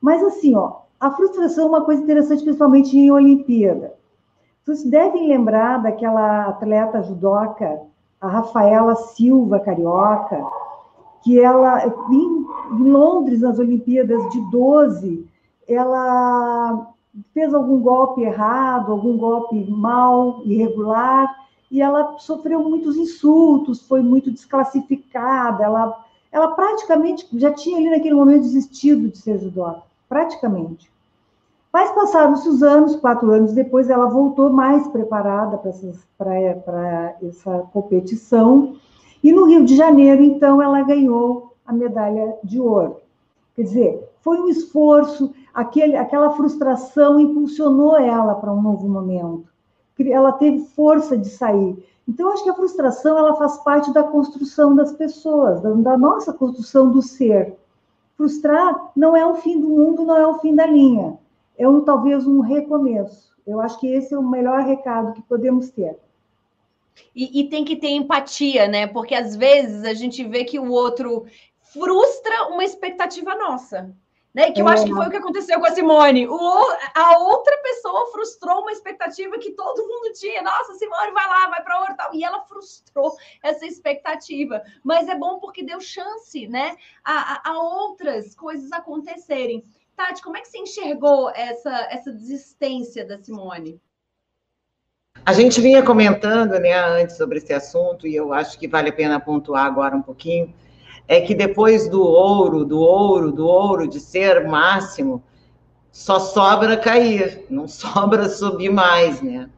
[0.00, 3.92] Mas assim, ó, a frustração é uma coisa interessante, principalmente em Olimpíada.
[4.66, 7.82] Vocês devem lembrar daquela atleta judoca,
[8.20, 10.44] a Rafaela Silva Carioca,
[11.22, 15.24] que ela, em, em Londres, nas Olimpíadas de 12,
[15.68, 16.92] ela
[17.32, 21.32] fez algum golpe errado, algum golpe mal, irregular,
[21.70, 28.16] e ela sofreu muitos insultos, foi muito desclassificada, ela, ela praticamente já tinha ali naquele
[28.16, 30.90] momento desistido de ser judoca, praticamente.
[31.76, 38.76] Mas passaram-se os anos, quatro anos depois, ela voltou mais preparada para essa competição.
[39.22, 42.96] E no Rio de Janeiro, então, ela ganhou a medalha de ouro.
[43.54, 49.44] Quer dizer, foi um esforço, aquele, aquela frustração impulsionou ela para um novo momento.
[50.00, 51.76] Ela teve força de sair.
[52.08, 56.90] Então, acho que a frustração ela faz parte da construção das pessoas, da, nossa construção
[56.90, 57.54] do ser.
[58.16, 61.18] Frustrar não é o fim do mundo, não é o fim da linha
[61.58, 63.34] é um, talvez um recomeço.
[63.46, 65.96] Eu acho que esse é o melhor recado que podemos ter.
[67.14, 68.86] E, e, tem que ter empatia, né?
[68.86, 71.26] Porque às vezes a gente vê que o outro
[71.60, 73.94] frustra uma expectativa nossa.
[74.34, 74.52] Né?
[74.52, 74.72] Que eu é.
[74.72, 76.28] acho que foi o que aconteceu com a Simone.
[76.28, 76.38] O,
[76.94, 80.42] a outra pessoa frustrou uma expectativa que todo mundo tinha.
[80.42, 82.10] Nossa, Simone vai lá, vai para outra.
[82.12, 84.62] E ela frustrou essa expectativa.
[84.84, 86.76] Mas é bom porque deu chance né?
[87.02, 89.64] a, a, a outras coisas acontecerem.
[89.96, 93.80] Tati, como é que você enxergou essa, essa desistência da Simone?
[95.24, 98.92] A gente vinha comentando né, antes sobre esse assunto, e eu acho que vale a
[98.92, 100.54] pena pontuar agora um pouquinho,
[101.08, 105.24] é que depois do ouro, do ouro, do ouro, de ser máximo,
[105.90, 109.48] só sobra cair, não sobra subir mais, né?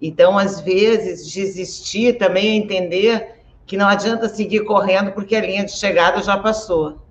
[0.00, 5.64] Então, às vezes, desistir também é entender que não adianta seguir correndo porque a linha
[5.64, 7.03] de chegada já passou.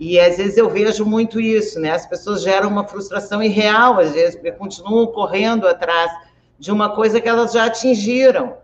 [0.00, 1.90] E às vezes eu vejo muito isso, né?
[1.90, 6.10] As pessoas geram uma frustração irreal, às vezes, porque continuam correndo atrás
[6.58, 8.56] de uma coisa que elas já atingiram.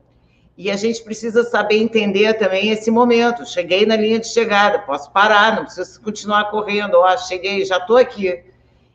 [0.57, 3.45] E a gente precisa saber entender também esse momento.
[3.45, 6.95] Cheguei na linha de chegada, posso parar, não preciso continuar correndo.
[6.95, 8.43] Ó, oh, cheguei, já estou aqui.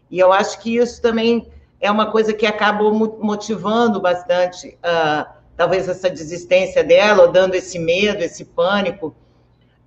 [0.09, 1.47] E eu acho que isso também
[1.79, 7.77] é uma coisa que acabou motivando bastante, uh, talvez, essa desistência dela, ou dando esse
[7.77, 9.15] medo, esse pânico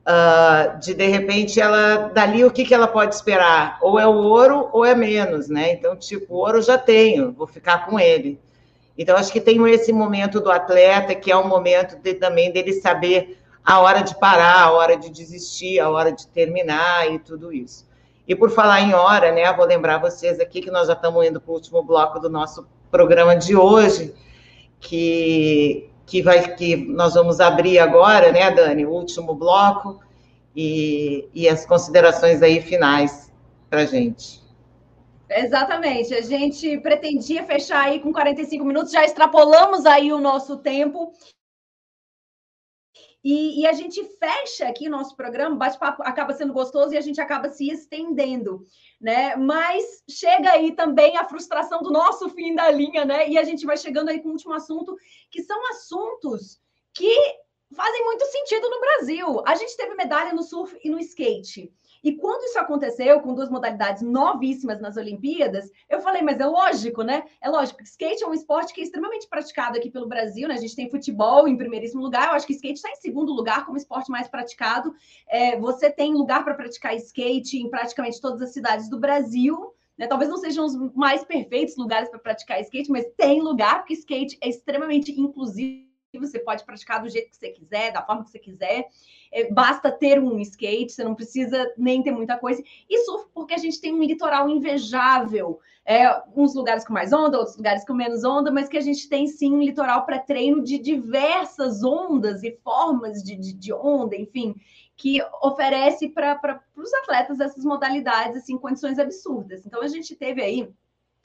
[0.06, 3.78] Uh, de de repente ela dali o que, que ela pode esperar?
[3.80, 5.72] Ou é o ouro ou é menos, né?
[5.72, 8.38] Então, tipo, ouro já tenho, vou ficar com ele.
[8.98, 12.74] Então, acho que tem esse momento do atleta, que é um momento de, também dele
[12.74, 17.52] saber a hora de parar, a hora de desistir, a hora de terminar e tudo
[17.52, 17.88] isso.
[18.28, 19.50] E por falar em hora, né?
[19.52, 22.66] Vou lembrar vocês aqui que nós já estamos indo para o último bloco do nosso
[22.90, 24.14] programa de hoje,
[24.78, 30.00] que que vai que nós vamos abrir agora, né, Dani, o último bloco
[30.54, 33.32] e, e as considerações aí finais
[33.70, 34.42] para gente.
[35.28, 41.12] Exatamente, a gente pretendia fechar aí com 45 minutos, já extrapolamos aí o nosso tempo
[43.24, 47.00] e, e, a gente fecha aqui o nosso programa, bate-papo acaba sendo gostoso e a
[47.00, 48.66] gente acaba se estendendo,
[49.00, 49.34] né?
[49.34, 53.26] Mas chega aí também a frustração do nosso fim da linha, né?
[53.26, 54.94] E a gente vai chegando aí com o último assunto,
[55.30, 56.60] que são assuntos
[56.92, 57.16] que
[57.74, 59.42] fazem muito sentido no Brasil.
[59.46, 61.72] A gente teve medalha no surf e no skate.
[62.04, 67.02] E quando isso aconteceu, com duas modalidades novíssimas nas Olimpíadas, eu falei, mas é lógico,
[67.02, 67.24] né?
[67.40, 70.52] É lógico, skate é um esporte que é extremamente praticado aqui pelo Brasil, né?
[70.54, 73.64] A gente tem futebol em primeiríssimo lugar, eu acho que skate está em segundo lugar
[73.64, 74.94] como esporte mais praticado.
[75.26, 79.74] É, você tem lugar para praticar skate em praticamente todas as cidades do Brasil.
[79.96, 80.06] Né?
[80.06, 84.36] Talvez não sejam os mais perfeitos lugares para praticar skate, mas tem lugar, porque skate
[84.42, 88.38] é extremamente inclusivo você pode praticar do jeito que você quiser, da forma que você
[88.38, 88.88] quiser.
[89.32, 92.62] É, basta ter um skate, você não precisa nem ter muita coisa.
[92.88, 95.60] E surf, porque a gente tem um litoral invejável.
[95.86, 99.06] É, uns lugares com mais onda, outros lugares com menos onda, mas que a gente
[99.06, 104.16] tem sim um litoral para treino de diversas ondas e formas de, de, de onda,
[104.16, 104.54] enfim,
[104.96, 109.66] que oferece para os atletas essas modalidades, assim, condições absurdas.
[109.66, 110.70] Então a gente teve aí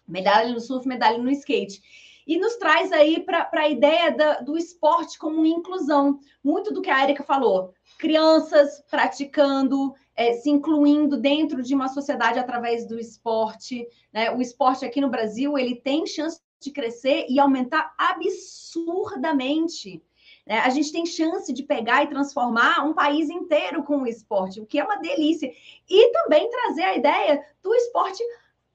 [0.06, 1.82] medalha no surf, medalha no skate
[2.30, 6.20] e nos traz aí para a ideia da, do esporte como inclusão.
[6.44, 12.38] Muito do que a Erika falou, crianças praticando, é, se incluindo dentro de uma sociedade
[12.38, 13.88] através do esporte.
[14.14, 14.30] Né?
[14.30, 20.04] O esporte aqui no Brasil ele tem chance de crescer e aumentar absurdamente.
[20.46, 20.60] Né?
[20.60, 24.68] A gente tem chance de pegar e transformar um país inteiro com o esporte, o
[24.68, 25.52] que é uma delícia.
[25.90, 28.24] E também trazer a ideia do esporte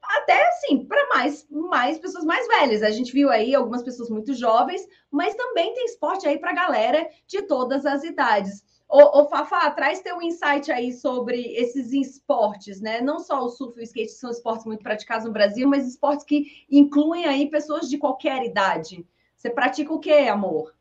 [0.08, 2.82] até assim, para mais, mais pessoas mais velhas.
[2.82, 7.08] A gente viu aí algumas pessoas muito jovens, mas também tem esporte aí para galera
[7.26, 8.64] de todas as idades.
[8.88, 13.00] Ô, ô Fafá, traz teu insight aí sobre esses esportes, né?
[13.00, 16.24] Não só o surf e o skate são esportes muito praticados no Brasil, mas esportes
[16.24, 19.06] que incluem aí pessoas de qualquer idade.
[19.36, 20.74] Você pratica o quê, amor?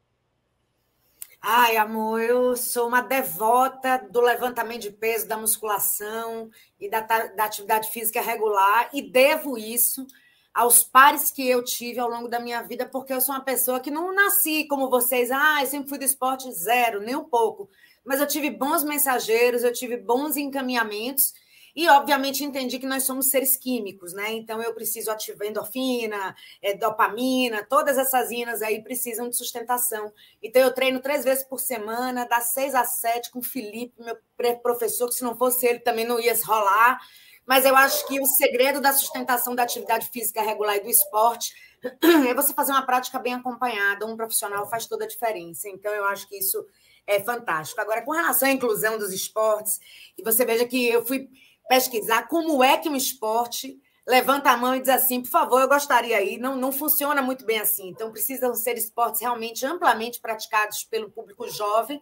[1.45, 7.43] Ai, amor, eu sou uma devota do levantamento de peso, da musculação e da, da,
[7.43, 10.07] atividade física regular, e devo isso
[10.53, 13.81] aos pares que eu tive ao longo da minha vida, porque eu sou uma pessoa
[13.81, 17.69] que não nasci como vocês, ah, eu sempre fui do esporte zero, nem um pouco.
[18.05, 21.33] Mas eu tive bons mensageiros, eu tive bons encaminhamentos,
[21.75, 24.31] e, obviamente, entendi que nós somos seres químicos, né?
[24.33, 30.13] Então, eu preciso ativar endorfina, é, dopamina, todas essas inas aí precisam de sustentação.
[30.41, 34.15] Então, eu treino três vezes por semana, das seis às sete, com o Felipe, meu
[34.61, 36.99] professor, que se não fosse ele também não ia rolar.
[37.45, 41.53] Mas eu acho que o segredo da sustentação da atividade física regular e do esporte
[42.29, 44.05] é você fazer uma prática bem acompanhada.
[44.05, 45.67] Um profissional faz toda a diferença.
[45.67, 46.63] Então, eu acho que isso
[47.05, 47.81] é fantástico.
[47.81, 49.79] Agora, com relação à inclusão dos esportes,
[50.17, 51.27] e você veja que eu fui
[51.67, 55.67] pesquisar como é que um esporte levanta a mão e diz assim, por favor, eu
[55.67, 56.37] gostaria aí.
[56.37, 57.89] Não, não funciona muito bem assim.
[57.89, 62.01] Então, precisam ser esportes realmente amplamente praticados pelo público jovem.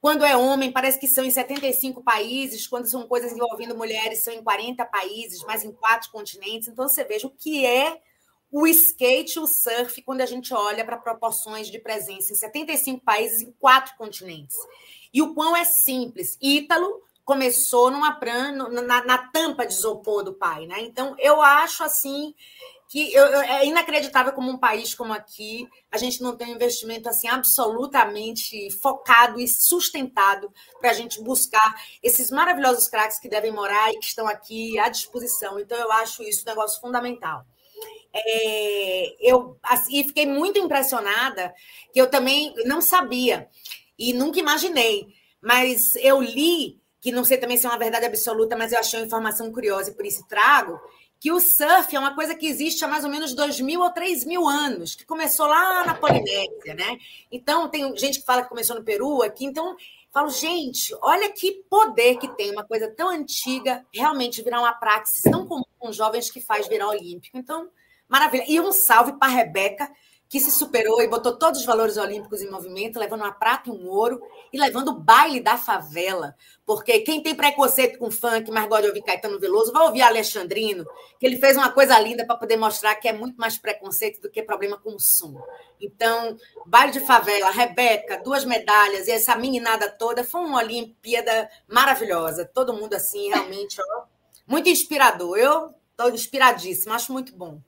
[0.00, 2.66] Quando é homem, parece que são em 75 países.
[2.66, 6.68] Quando são coisas envolvendo mulheres, são em 40 países, mas em quatro continentes.
[6.68, 8.00] Então, você veja o que é
[8.56, 13.40] o skate o surf quando a gente olha para proporções de presença em 75 países,
[13.40, 14.56] em quatro continentes.
[15.12, 16.38] E o quão é simples.
[16.40, 20.82] Ítalo começou numa pran, na, na, tampa de isopor do pai, né?
[20.82, 22.34] Então eu acho assim
[22.88, 26.54] que eu, eu, é inacreditável como um país como aqui a gente não tem um
[26.54, 33.50] investimento assim absolutamente focado e sustentado para a gente buscar esses maravilhosos craques que devem
[33.50, 35.58] morar e que estão aqui à disposição.
[35.58, 37.44] Então eu acho isso um negócio fundamental.
[38.12, 41.52] É, eu assim, fiquei muito impressionada
[41.92, 43.48] que eu também não sabia
[43.98, 45.08] e nunca imaginei,
[45.40, 48.98] mas eu li que não sei também se é uma verdade absoluta, mas eu achei
[48.98, 50.80] uma informação curiosa e por isso trago,
[51.20, 53.90] que o surf é uma coisa que existe há mais ou menos dois mil ou
[53.90, 56.96] três mil anos, que começou lá na Polinésia, né?
[57.30, 59.76] Então, tem gente que fala que começou no Peru aqui, então
[60.10, 65.30] falo, gente, olha que poder que tem uma coisa tão antiga realmente virar uma prática
[65.30, 67.36] tão comum com jovens que faz virar olímpico.
[67.36, 67.68] Então,
[68.08, 68.46] maravilha.
[68.48, 69.90] E um salve para a Rebeca,
[70.34, 73.72] que se superou e botou todos os valores olímpicos em movimento, levando uma prata e
[73.72, 74.20] um ouro
[74.52, 76.34] e levando o baile da favela.
[76.66, 80.84] Porque quem tem preconceito com funk, mas gosta de ouvir Caetano Veloso, vai ouvir Alexandrino,
[81.20, 84.28] que ele fez uma coisa linda para poder mostrar que é muito mais preconceito do
[84.28, 85.40] que problema com o som.
[85.80, 92.44] Então, baile de favela, Rebeca, duas medalhas e essa meninada toda, foi uma Olimpíada maravilhosa.
[92.44, 94.02] Todo mundo assim, realmente, ó,
[94.48, 95.38] muito inspirador.
[95.38, 97.60] Eu estou inspiradíssima, acho muito bom.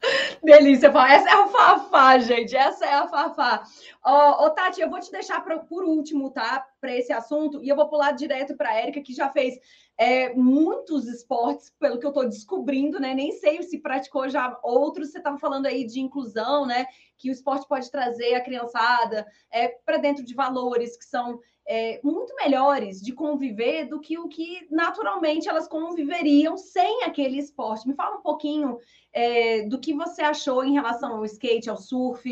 [0.42, 2.56] Delícia, essa é a Fafá, gente.
[2.56, 3.64] Essa é a Fafá.
[4.04, 6.66] Ô, Tati, eu vou te deixar pra, por último, tá?
[6.80, 9.58] Para esse assunto, e eu vou pular direto para a Érica, que já fez
[9.96, 13.14] é, muitos esportes, pelo que eu estou descobrindo, né?
[13.14, 15.10] Nem sei se praticou já outros.
[15.10, 16.86] Você estava falando aí de inclusão, né?
[17.16, 22.00] Que o esporte pode trazer a criançada é, para dentro de valores que são é,
[22.02, 27.86] muito melhores de conviver do que o que naturalmente elas conviveriam sem aquele esporte.
[27.86, 28.78] Me fala um pouquinho
[29.12, 32.26] é, do que você achou em relação ao skate, ao surf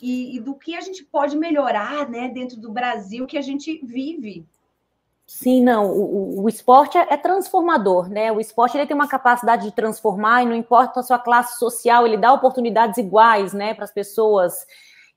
[0.00, 3.80] e, e, do que a gente pode melhorar né, dentro do Brasil que a gente
[3.82, 4.44] vive.
[5.26, 5.90] Sim, não.
[5.90, 8.30] O, o, esporte é, é, transformador, né?
[8.30, 12.06] O esporte ele tem uma capacidade de transformar e não importa a sua classe social,
[12.06, 14.66] ele dá oportunidades iguais, né, para as pessoas.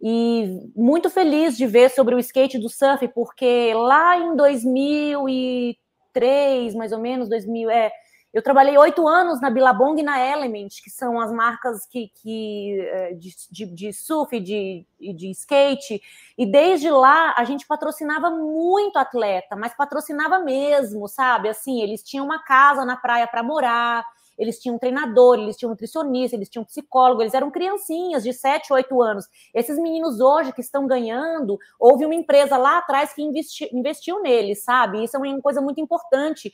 [0.08, 6.91] E muito feliz de ver sobre o skate do surf, porque lá em 2003, mais
[6.91, 7.91] ou menos, 2000, é,
[8.32, 12.80] eu trabalhei oito anos na Billabong e na Element, que são as marcas que, que
[12.82, 15.99] é, de, de, de surf e de, de skate.
[16.38, 21.49] E desde lá a gente patrocinava muito atleta, mas patrocinava mesmo, sabe?
[21.49, 24.06] Assim, eles tinham uma casa na praia para morar,
[24.38, 29.01] eles tinham treinador, eles tinham nutricionista, eles tinham psicólogo, eles eram criancinhas de 7, 8
[29.01, 29.25] anos.
[29.53, 34.63] Esses meninos hoje que estão ganhando, houve uma empresa lá atrás que investi, investiu neles,
[34.63, 35.03] sabe?
[35.03, 36.51] Isso é uma coisa muito importante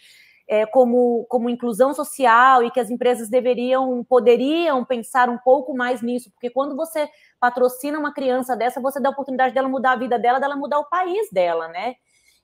[0.47, 6.01] é, como, como inclusão social e que as empresas deveriam, poderiam pensar um pouco mais
[6.01, 7.09] nisso, porque quando você
[7.39, 10.79] patrocina uma criança dessa, você dá a oportunidade dela mudar a vida dela, dela mudar
[10.79, 11.95] o país dela, né?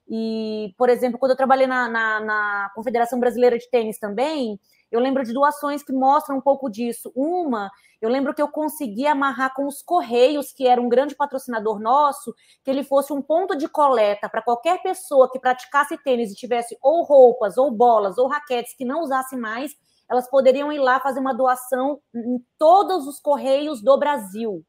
[0.08, 4.58] E, por exemplo, quando eu trabalhei na, na, na Confederação Brasileira de Tênis também,
[4.90, 7.12] eu lembro de doações que mostram um pouco disso.
[7.14, 7.70] Uma,
[8.00, 12.34] eu lembro que eu consegui amarrar com os Correios, que era um grande patrocinador nosso,
[12.64, 16.76] que ele fosse um ponto de coleta para qualquer pessoa que praticasse tênis e tivesse
[16.82, 19.72] ou roupas, ou bolas, ou raquetes que não usasse mais,
[20.08, 24.64] elas poderiam ir lá fazer uma doação em todos os Correios do Brasil.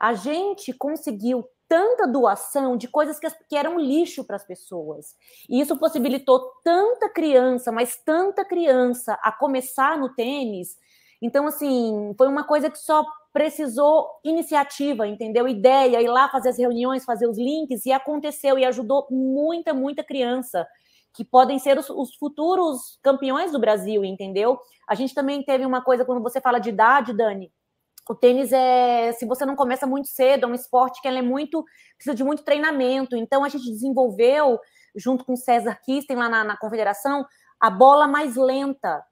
[0.00, 5.14] A gente conseguiu tanta doação de coisas que, que eram lixo para as pessoas.
[5.48, 10.76] E isso possibilitou tanta criança, mas tanta criança a começar no tênis.
[11.20, 15.46] Então, assim, foi uma coisa que só precisou iniciativa, entendeu?
[15.46, 20.02] Ideia, ir lá fazer as reuniões, fazer os links, e aconteceu, e ajudou muita, muita
[20.02, 20.66] criança,
[21.12, 24.58] que podem ser os, os futuros campeões do Brasil, entendeu?
[24.88, 27.52] A gente também teve uma coisa, quando você fala de idade, Dani,
[28.12, 31.64] o tênis é, se você não começa muito cedo, é um esporte que é muito,
[31.96, 33.16] precisa de muito treinamento.
[33.16, 34.58] Então a gente desenvolveu,
[34.96, 37.26] junto com o César Kisten lá na, na confederação,
[37.60, 39.04] a bola mais lenta,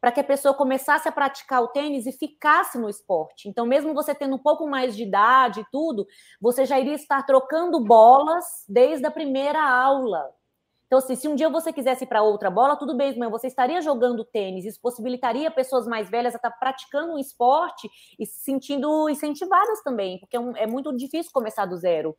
[0.00, 3.48] para que a pessoa começasse a praticar o tênis e ficasse no esporte.
[3.48, 6.06] Então, mesmo você tendo um pouco mais de idade e tudo,
[6.40, 10.28] você já iria estar trocando bolas desde a primeira aula.
[10.92, 13.46] Então, assim, se um dia você quisesse ir para outra bola, tudo bem, mas você
[13.46, 14.66] estaria jogando tênis.
[14.66, 17.88] Isso possibilitaria pessoas mais velhas a estar praticando um esporte
[18.18, 22.14] e se sentindo incentivadas também, porque é, é muito difícil começar do zero.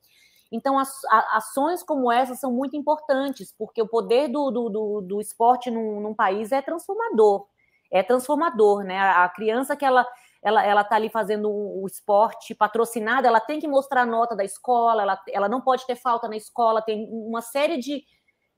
[0.51, 5.01] Então, as, a, ações como essa são muito importantes, porque o poder do, do, do,
[5.01, 7.45] do esporte num, num, país é transformador.
[7.91, 8.97] É transformador, né?
[8.97, 10.03] A, a criança que ela
[10.41, 14.43] ela ela está ali fazendo o esporte patrocinado, ela tem que mostrar a nota da
[14.43, 18.03] escola, ela, ela não pode ter falta na escola, tem uma série de,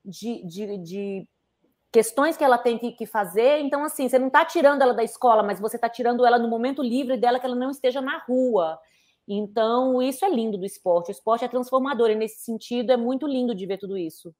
[0.06, 1.28] de, de, de
[1.92, 3.58] questões que ela tem que, que, fazer.
[3.60, 6.48] Então, assim, você não está tirando ela da escola, mas você está tirando ela no
[6.48, 8.78] momento livre dela, que ela não esteja na rua.
[9.26, 11.08] Então, isso é lindo do esporte.
[11.08, 14.34] O esporte é transformador, e nesse sentido é muito lindo de ver tudo isso.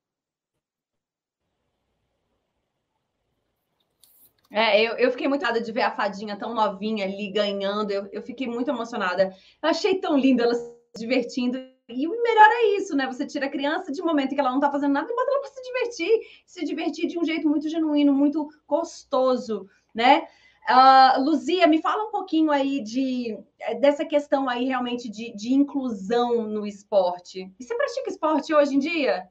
[4.50, 7.90] É, eu, eu fiquei muito emocionada de ver a fadinha tão novinha ali ganhando.
[7.90, 9.34] Eu, eu fiquei muito emocionada.
[9.62, 13.06] Eu achei tão lindo ela se divertindo e o melhor é isso, né?
[13.06, 15.30] Você tira a criança de um momento que ela não tá fazendo nada e bota
[15.30, 20.26] ela para se divertir, se divertir de um jeito muito genuíno, muito gostoso, né?
[20.68, 23.38] Uh, Luzia, me fala um pouquinho aí de,
[23.80, 27.52] dessa questão aí realmente de, de inclusão no esporte.
[27.58, 29.28] E você pratica esporte hoje em dia?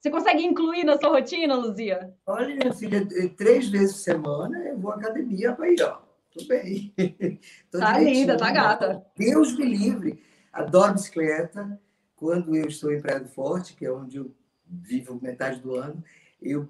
[0.00, 2.12] Você consegue incluir na sua rotina, Luzia?
[2.26, 3.06] Olha, minha filha,
[3.36, 5.98] três vezes por semana eu vou à academia para ir, ó.
[6.32, 6.92] Tudo bem.
[7.70, 9.06] tá linda, tá gata.
[9.16, 10.25] Deus me livre.
[10.56, 11.78] Adoro bicicleta.
[12.16, 14.34] Quando eu estou em Praia do Forte, que é onde eu
[14.66, 16.02] vivo metade do ano,
[16.40, 16.66] eu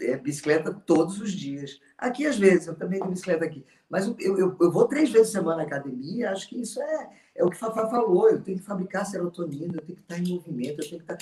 [0.00, 1.80] é bicicleta todos os dias.
[1.96, 3.64] Aqui, às vezes, eu também tenho bicicleta aqui.
[3.88, 7.10] Mas eu, eu, eu vou três vezes por semana na academia, acho que isso é,
[7.34, 8.28] é o que Fafá falou.
[8.28, 11.18] Eu tenho que fabricar serotonina, eu tenho que estar em movimento, eu tenho que estar.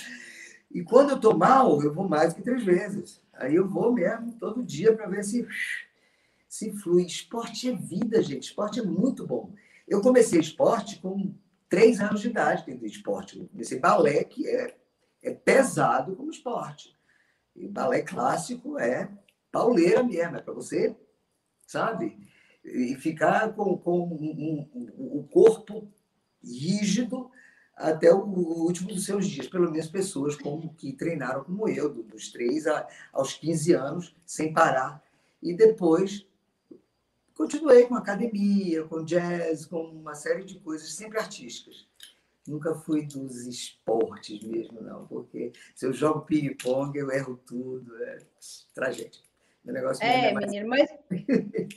[0.70, 3.22] E quando eu estou mal, eu vou mais que três vezes.
[3.32, 5.46] Aí eu vou mesmo todo dia para ver se,
[6.48, 7.04] se flui.
[7.04, 8.48] Esporte é vida, gente.
[8.48, 9.52] Esporte é muito bom.
[9.86, 11.32] Eu comecei esporte com
[11.68, 13.48] três anos de idade dentro do esporte.
[13.56, 14.76] Esse balé que é,
[15.22, 16.96] é pesado como esporte.
[17.54, 19.10] E balé clássico é
[19.50, 20.96] pauleira mesmo, é para você,
[21.66, 22.18] sabe?
[22.64, 25.90] E ficar com, com um, um, o corpo
[26.42, 27.30] rígido
[27.74, 32.30] até o último dos seus dias, pelo menos pessoas como que treinaram como eu, dos
[32.32, 32.64] 3
[33.12, 35.02] aos 15 anos, sem parar.
[35.40, 36.26] E depois
[37.38, 41.86] continuei com academia, com jazz, com uma série de coisas, sempre artísticas.
[42.44, 48.18] Nunca fui dos esportes mesmo, não, porque se eu jogo ping-pong, eu erro tudo, é
[48.74, 49.22] tragédia.
[49.64, 50.46] Meu negócio é, é mais...
[50.46, 50.90] menino, mas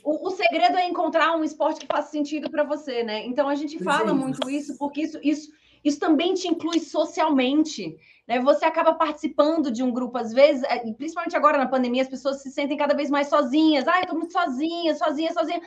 [0.02, 3.24] o, o, segredo é encontrar um esporte que faça sentido para você, né?
[3.26, 5.52] Então a gente fala é muito isso, porque isso, isso
[5.84, 7.96] isso também te inclui socialmente.
[8.26, 8.40] Né?
[8.40, 12.42] Você acaba participando de um grupo, às vezes, é, principalmente agora na pandemia, as pessoas
[12.42, 13.86] se sentem cada vez mais sozinhas.
[13.88, 15.60] Ah, eu estou muito sozinha, sozinha, sozinha.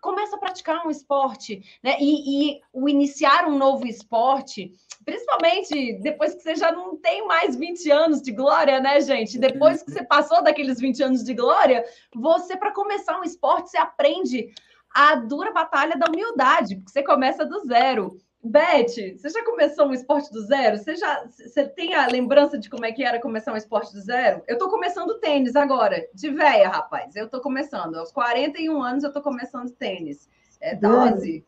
[0.00, 1.96] Começa a praticar um esporte, né?
[1.98, 4.70] E, e o iniciar um novo esporte,
[5.04, 9.38] principalmente depois que você já não tem mais 20 anos de glória, né, gente?
[9.38, 13.78] Depois que você passou daqueles 20 anos de glória, você, para começar um esporte, você
[13.78, 14.52] aprende
[14.94, 18.16] a dura batalha da humildade, porque você começa do zero.
[18.46, 20.78] Beth, você já começou um esporte do zero?
[20.78, 24.00] Você já você tem a lembrança de como é que era começar um esporte do
[24.00, 24.40] zero?
[24.46, 27.16] Eu tô começando tênis agora, de véia, rapaz.
[27.16, 27.96] Eu tô começando.
[27.96, 30.28] Aos 41 anos eu tô começando tênis.
[30.60, 31.44] É dose.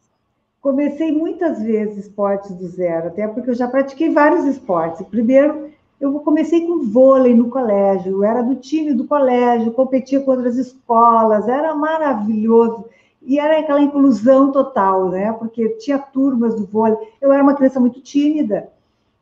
[0.60, 5.06] Comecei muitas vezes esportes do zero, até porque eu já pratiquei vários esportes.
[5.06, 5.70] Primeiro,
[6.00, 10.56] eu comecei com vôlei no colégio, eu era do time do colégio, competia com outras
[10.56, 12.86] escolas, era maravilhoso.
[13.28, 15.30] E era aquela inclusão total, né?
[15.34, 16.96] Porque tinha turmas do vôlei.
[17.20, 18.70] Eu era uma criança muito tímida,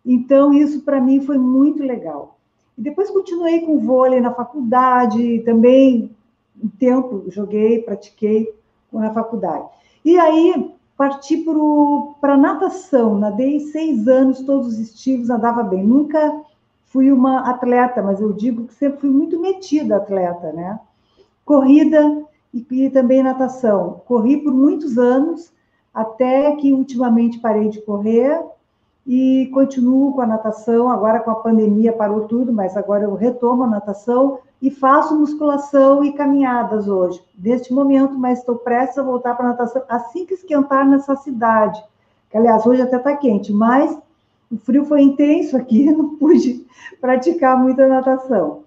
[0.05, 2.39] então isso para mim foi muito legal.
[2.79, 6.15] E depois continuei com vôlei na faculdade, também
[6.63, 8.55] um tempo joguei, pratiquei
[8.93, 9.67] na faculdade.
[10.05, 11.45] E aí parti
[12.21, 15.83] para natação, nadei seis anos, todos os estilos, nadava bem.
[15.83, 16.43] Nunca
[16.85, 20.79] fui uma atleta, mas eu digo que sempre fui muito metida atleta, né?
[21.45, 22.25] Corrida,
[22.71, 24.01] e, também natação.
[24.07, 25.53] Corri por muitos anos,
[25.93, 28.43] até que ultimamente parei de correr
[29.07, 30.89] e continuo com a natação.
[30.89, 36.03] Agora, com a pandemia, parou tudo, mas agora eu retomo a natação e faço musculação
[36.03, 40.35] e caminhadas hoje, neste momento, mas estou prestes a voltar para a natação assim que
[40.35, 41.83] esquentar nessa cidade.
[42.31, 43.97] Que, aliás, hoje até está quente, mas
[44.51, 46.67] o frio foi intenso aqui, não pude
[47.01, 48.66] praticar muita natação.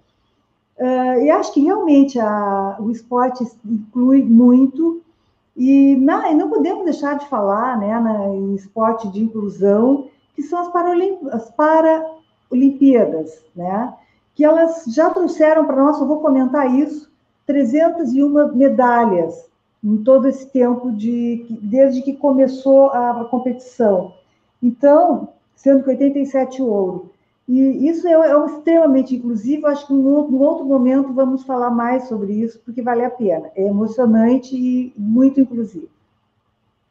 [0.80, 5.02] Uh, e acho que realmente a, o esporte inclui muito,
[5.54, 10.58] e não, não podemos deixar de falar né, na, em esporte de inclusão, que são
[10.58, 13.92] as, Paralimp as Paralimpíadas, né,
[14.34, 17.10] que elas já trouxeram para nós, eu vou comentar isso,
[17.46, 19.50] 301 medalhas
[19.84, 24.14] em todo esse tempo, de, desde que começou a, a competição.
[24.62, 27.10] Então, sendo que 87 ouro.
[27.48, 29.66] E isso é, é extremamente inclusivo.
[29.66, 33.50] Acho que num, outro momento vamos falar mais sobre isso, porque vale a pena.
[33.56, 35.88] É emocionante e muito inclusivo.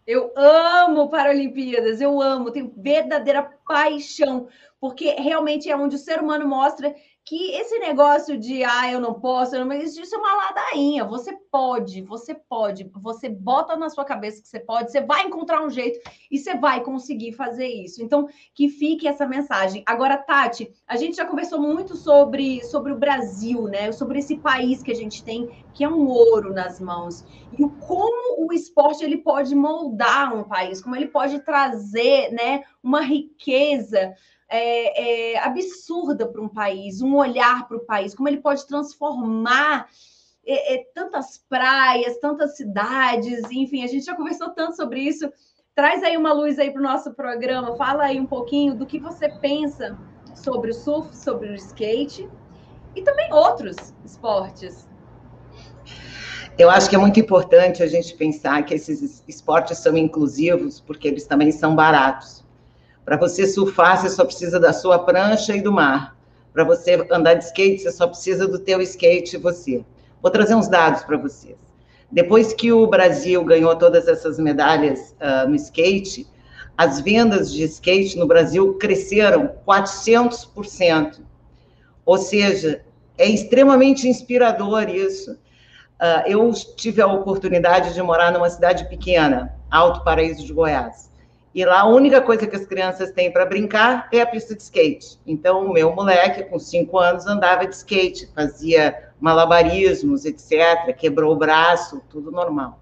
[0.06, 4.48] Eu amo Paralimpíadas, eu amo, tenho verdadeira paixão,
[4.82, 6.96] porque realmente é onde o ser humano mostra
[7.30, 11.06] que esse negócio de ah, eu não posso, eu não, isso é uma ladainha.
[11.06, 15.64] Você pode, você pode, você bota na sua cabeça que você pode, você vai encontrar
[15.64, 16.00] um jeito
[16.32, 18.02] e você vai conseguir fazer isso.
[18.02, 19.84] Então, que fique essa mensagem.
[19.86, 23.92] Agora, Tati, a gente já conversou muito sobre, sobre o Brasil, né?
[23.92, 27.24] Sobre esse país que a gente tem, que é um ouro nas mãos.
[27.54, 33.02] E como o esporte ele pode moldar um país, como ele pode trazer, né, uma
[33.02, 34.16] riqueza
[34.50, 39.88] é, é, absurda para um país, um olhar para o país, como ele pode transformar
[40.46, 45.32] é, é, tantas praias, tantas cidades, enfim, a gente já conversou tanto sobre isso.
[45.76, 49.00] Traz aí uma luz aí para o nosso programa, fala aí um pouquinho do que
[49.00, 49.98] você pensa
[50.34, 52.28] sobre o surf, sobre o skate
[52.96, 54.90] e também outros esportes.
[56.58, 61.08] Eu acho que é muito importante a gente pensar que esses esportes são inclusivos, porque
[61.08, 62.44] eles também são baratos.
[63.10, 66.16] Para você surfar, você só precisa da sua prancha e do mar.
[66.54, 69.84] Para você andar de skate, você só precisa do teu skate e você.
[70.22, 71.58] Vou trazer uns dados para vocês.
[72.12, 76.28] Depois que o Brasil ganhou todas essas medalhas uh, no skate,
[76.78, 81.20] as vendas de skate no Brasil cresceram 400%.
[82.06, 82.86] Ou seja,
[83.18, 85.32] é extremamente inspirador isso.
[85.32, 91.09] Uh, eu tive a oportunidade de morar numa cidade pequena, Alto Paraíso de Goiás.
[91.54, 94.62] E lá a única coisa que as crianças têm para brincar é a pista de
[94.62, 95.20] skate.
[95.26, 101.38] Então, o meu moleque, com cinco anos, andava de skate, fazia malabarismos, etc., quebrou o
[101.38, 102.80] braço, tudo normal.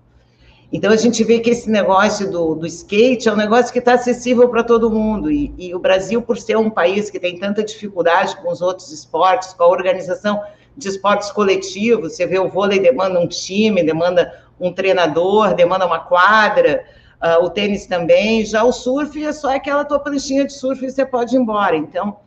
[0.72, 3.94] Então, a gente vê que esse negócio do, do skate é um negócio que está
[3.94, 5.32] acessível para todo mundo.
[5.32, 8.92] E, e o Brasil, por ser um país que tem tanta dificuldade com os outros
[8.92, 10.44] esportes, com a organização
[10.76, 16.00] de esportes coletivos, você vê o vôlei demanda um time, demanda um treinador, demanda uma
[16.00, 16.84] quadra
[17.22, 20.92] uh, o tênis também, já o surf é só aquela tua pranchinha de surf e
[20.92, 21.76] você pode ir embora.
[21.76, 22.18] Então,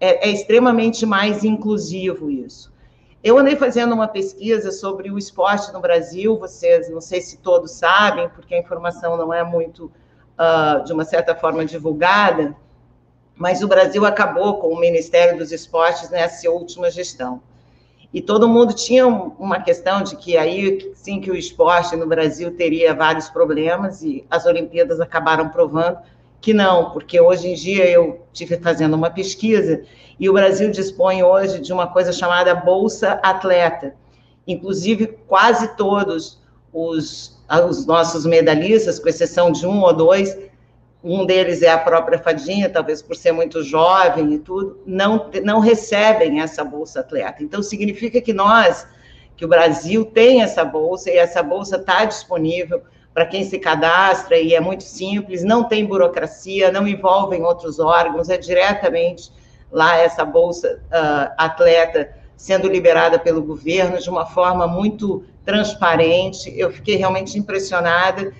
[0.00, 2.72] é, é extremamente mais inclusivo isso.
[3.22, 7.72] Eu andei fazendo uma pesquisa sobre o esporte no Brasil, vocês não sei se todos
[7.72, 9.92] sabem, porque a informação não é muito,
[10.38, 12.56] uh, de uma certa forma, divulgada,
[13.36, 17.42] mas o Brasil acabou com o Ministério dos Esportes nessa última gestão.
[18.12, 22.56] E todo mundo tinha uma questão de que aí sim que o esporte no Brasil
[22.56, 25.98] teria vários problemas e as Olimpíadas acabaram provando
[26.40, 29.82] que não, porque hoje em dia eu tive fazendo uma pesquisa
[30.18, 33.94] e o Brasil dispõe hoje de uma coisa chamada Bolsa Atleta.
[34.46, 36.40] Inclusive, quase todos
[36.72, 37.38] os,
[37.68, 40.36] os nossos medalhistas, com exceção de um ou dois,
[41.02, 45.58] um deles é a própria Fadinha, talvez por ser muito jovem e tudo, não, não
[45.60, 47.42] recebem essa Bolsa Atleta.
[47.42, 48.86] Então, significa que nós,
[49.36, 52.82] que o Brasil tem essa bolsa e essa bolsa está disponível
[53.14, 58.28] para quem se cadastra e é muito simples, não tem burocracia, não envolve outros órgãos,
[58.28, 59.32] é diretamente
[59.72, 66.52] lá essa bolsa uh, atleta sendo liberada pelo governo de uma forma muito transparente.
[66.56, 68.32] Eu fiquei realmente impressionada.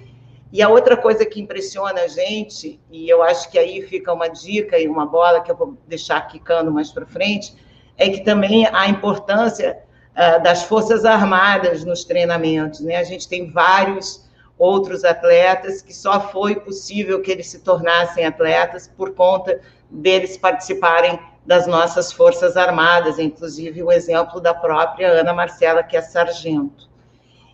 [0.53, 4.29] E a outra coisa que impressiona a gente, e eu acho que aí fica uma
[4.29, 7.55] dica e uma bola que eu vou deixar quicando mais para frente,
[7.97, 9.79] é que também a importância
[10.11, 12.81] uh, das Forças Armadas nos treinamentos.
[12.81, 12.97] Né?
[12.97, 14.29] A gente tem vários
[14.59, 21.19] outros atletas que só foi possível que eles se tornassem atletas por conta deles participarem
[21.47, 26.90] das nossas Forças Armadas, inclusive o exemplo da própria Ana Marcela, que é sargento.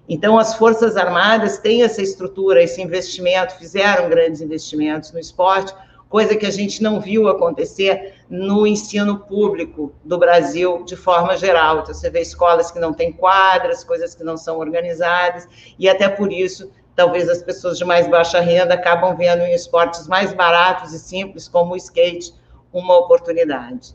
[0.09, 5.75] Então, as Forças Armadas têm essa estrutura, esse investimento, fizeram grandes investimentos no esporte,
[6.09, 11.81] coisa que a gente não viu acontecer no ensino público do Brasil de forma geral.
[11.81, 15.49] Então, você vê escolas que não têm quadras, coisas que não são organizadas,
[15.79, 20.09] e até por isso talvez as pessoas de mais baixa renda acabam vendo em esportes
[20.09, 22.33] mais baratos e simples, como o skate,
[22.73, 23.95] uma oportunidade.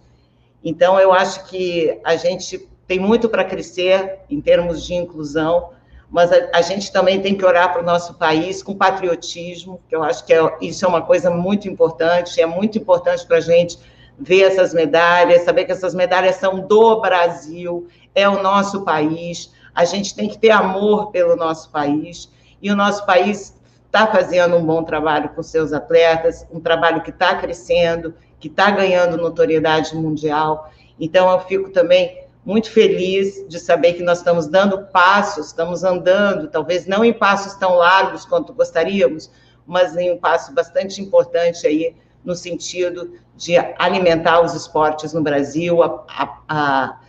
[0.63, 5.71] Então, eu acho que a gente tem muito para crescer em termos de inclusão,
[6.11, 9.95] mas a, a gente também tem que olhar para o nosso país com patriotismo, que
[9.95, 13.41] eu acho que é, isso é uma coisa muito importante, é muito importante para a
[13.41, 13.79] gente
[14.19, 19.85] ver essas medalhas, saber que essas medalhas são do Brasil, é o nosso país, a
[19.85, 22.29] gente tem que ter amor pelo nosso país,
[22.61, 27.09] e o nosso país está fazendo um bom trabalho com seus atletas, um trabalho que
[27.09, 30.71] está crescendo, que está ganhando notoriedade mundial.
[30.99, 36.49] Então, eu fico também muito feliz de saber que nós estamos dando passos, estamos andando,
[36.49, 39.29] talvez não em passos tão largos quanto gostaríamos,
[39.65, 45.81] mas em um passo bastante importante aí no sentido de alimentar os esportes no Brasil,
[45.83, 46.99] a, a, a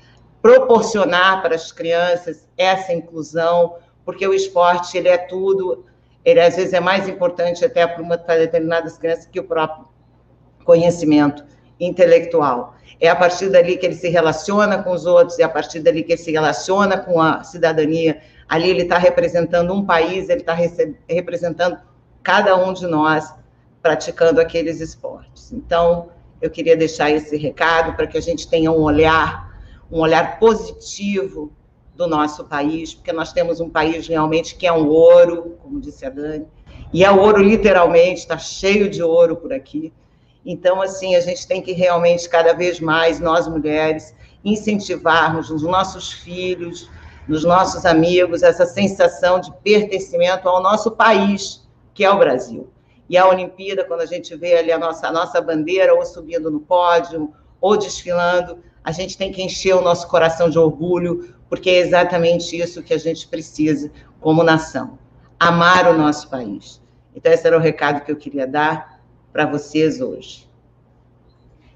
[0.40, 5.84] proporcionar para as crianças essa inclusão, porque o esporte ele é tudo,
[6.24, 9.86] ele às vezes é mais importante até para, uma, para determinadas crianças que o próprio
[10.64, 11.44] conhecimento
[11.78, 12.74] intelectual.
[13.02, 16.04] É a partir dali que ele se relaciona com os outros, é a partir dali
[16.04, 18.20] que ele se relaciona com a cidadania.
[18.48, 20.56] Ali ele está representando um país, ele está
[21.08, 21.78] representando
[22.22, 23.34] cada um de nós
[23.82, 25.52] praticando aqueles esportes.
[25.52, 29.52] Então, eu queria deixar esse recado para que a gente tenha um olhar,
[29.90, 31.52] um olhar positivo
[31.96, 36.06] do nosso país, porque nós temos um país realmente que é um ouro, como disse
[36.06, 36.46] a Dani,
[36.92, 39.92] e é ouro literalmente, está cheio de ouro por aqui.
[40.44, 44.14] Então, assim, a gente tem que realmente, cada vez mais, nós mulheres,
[44.44, 46.90] incentivarmos nos nossos filhos,
[47.28, 51.62] nos nossos amigos, essa sensação de pertencimento ao nosso país,
[51.94, 52.68] que é o Brasil.
[53.08, 56.50] E a Olimpíada, quando a gente vê ali a nossa, a nossa bandeira, ou subindo
[56.50, 61.70] no pódio, ou desfilando, a gente tem que encher o nosso coração de orgulho, porque
[61.70, 64.98] é exatamente isso que a gente precisa como nação:
[65.38, 66.82] amar o nosso país.
[67.14, 68.91] Então, esse era o recado que eu queria dar
[69.32, 70.46] para vocês hoje.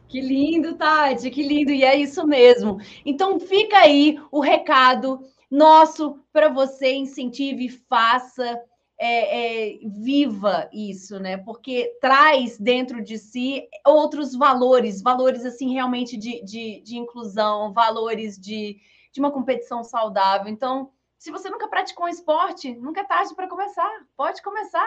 [0.09, 2.79] Que lindo, Tati, que lindo, e é isso mesmo.
[3.05, 8.61] Então, fica aí o recado nosso para você, incentive, faça,
[8.99, 11.37] é, é, viva isso, né?
[11.37, 18.39] Porque traz dentro de si outros valores, valores assim realmente de, de, de inclusão, valores
[18.39, 18.79] de,
[19.13, 20.49] de uma competição saudável.
[20.49, 23.91] Então, se você nunca praticou um esporte, nunca é tarde para começar.
[24.17, 24.87] Pode começar.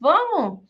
[0.00, 0.60] Vamos!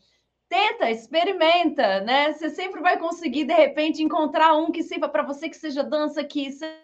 [0.49, 2.33] Tenta, experimenta, né?
[2.33, 6.25] Você sempre vai conseguir, de repente, encontrar um que sirva para você, que seja dança,
[6.25, 6.75] que seja,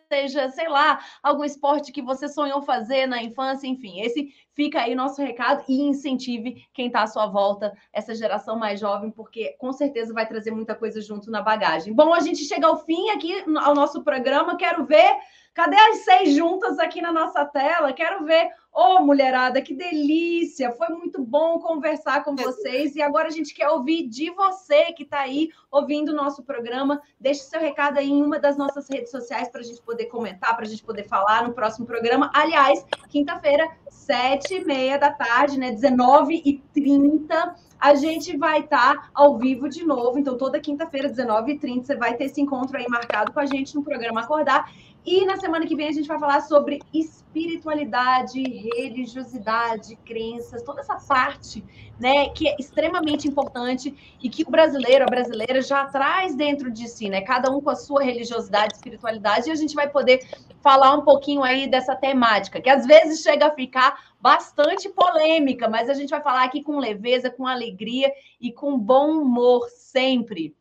[0.53, 4.01] sei lá, algum esporte que você sonhou fazer na infância, enfim.
[4.01, 8.81] Esse fica aí nosso recado e incentive quem está à sua volta, essa geração mais
[8.81, 11.93] jovem, porque com certeza vai trazer muita coisa junto na bagagem.
[11.93, 14.57] Bom, a gente chega ao fim aqui ao nosso programa.
[14.57, 15.17] Quero ver
[15.55, 17.93] Cadê as seis juntas aqui na nossa tela?
[17.93, 18.51] Quero ver.
[18.73, 20.73] Ô, oh, mulherada, que delícia!
[20.73, 22.97] Foi muito bom conversar com vocês.
[22.97, 27.01] E agora a gente quer ouvir de você que está aí ouvindo o nosso programa.
[27.21, 30.55] Deixe seu recado aí em uma das nossas redes sociais para a gente poder comentar,
[30.55, 32.31] para a gente poder falar no próximo programa.
[32.35, 35.71] Aliás, quinta-feira, sete e meia da tarde, né?
[35.71, 37.55] 19 e 30
[37.85, 40.19] a gente vai estar tá ao vivo de novo.
[40.19, 43.83] Então, toda quinta-feira, 19h30, você vai ter esse encontro aí marcado com a gente no
[43.83, 44.73] programa Acordar.
[45.07, 50.97] E na semana que vem a gente vai falar sobre espiritualidade, religiosidade, crenças, toda essa
[50.97, 51.63] parte,
[52.01, 56.89] né, que é extremamente importante e que o brasileiro, a brasileira já traz dentro de
[56.89, 57.21] si, né?
[57.21, 60.27] Cada um com a sua religiosidade, espiritualidade, e a gente vai poder
[60.63, 65.91] falar um pouquinho aí dessa temática, que às vezes chega a ficar bastante polêmica, mas
[65.91, 68.11] a gente vai falar aqui com leveza, com alegria
[68.41, 70.57] e com bom humor sempre.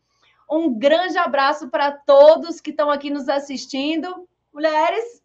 [0.51, 4.27] Um grande abraço para todos que estão aqui nos assistindo.
[4.53, 5.23] Mulheres,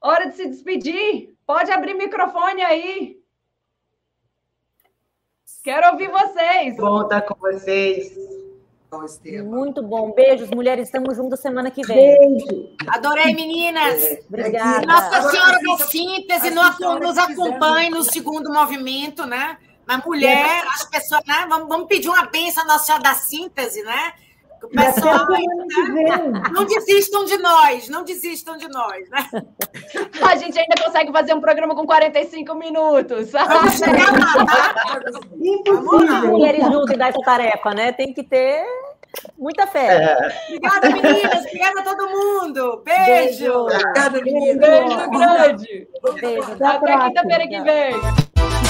[0.00, 1.34] hora de se despedir.
[1.44, 3.20] Pode abrir microfone aí.
[5.64, 6.76] Quero ouvir vocês.
[6.76, 8.16] Bom estar com vocês.
[9.44, 10.12] Muito bom.
[10.12, 10.88] Beijos, mulheres.
[10.88, 11.96] Estamos juntas semana que vem.
[11.96, 12.76] Beijo.
[12.88, 14.02] Adorei, meninas.
[14.02, 14.22] É.
[14.28, 14.86] Obrigada.
[14.86, 19.58] Nossa Senhora da Síntese nos, nos acompanhe no segundo movimento, né?
[19.86, 21.46] Na mulher, as pessoas, né?
[21.48, 24.12] Vamos, vamos pedir uma benção à Nossa Senhora da Síntese, né?
[24.72, 26.32] Vem.
[26.52, 29.26] não desistam de nós, não desistam de nós, né?
[30.22, 33.30] A gente ainda consegue fazer um programa com 45 minutos.
[33.30, 34.74] Vamos chegar lá, tá?
[35.40, 36.30] Impossível.
[36.30, 37.92] Mulheres juntas e dar essa tarefa, né?
[37.92, 38.64] Tem que ter
[39.38, 40.16] muita fé.
[40.48, 41.44] Obrigada, meninas.
[41.46, 42.82] Obrigada a todo mundo.
[42.84, 43.06] Beijo.
[43.06, 43.58] Beijo.
[43.58, 44.66] Obrigada, menina.
[44.66, 45.88] Beijo grande.
[46.20, 46.64] Beijo.
[46.64, 48.69] Até quinta-feira que vem.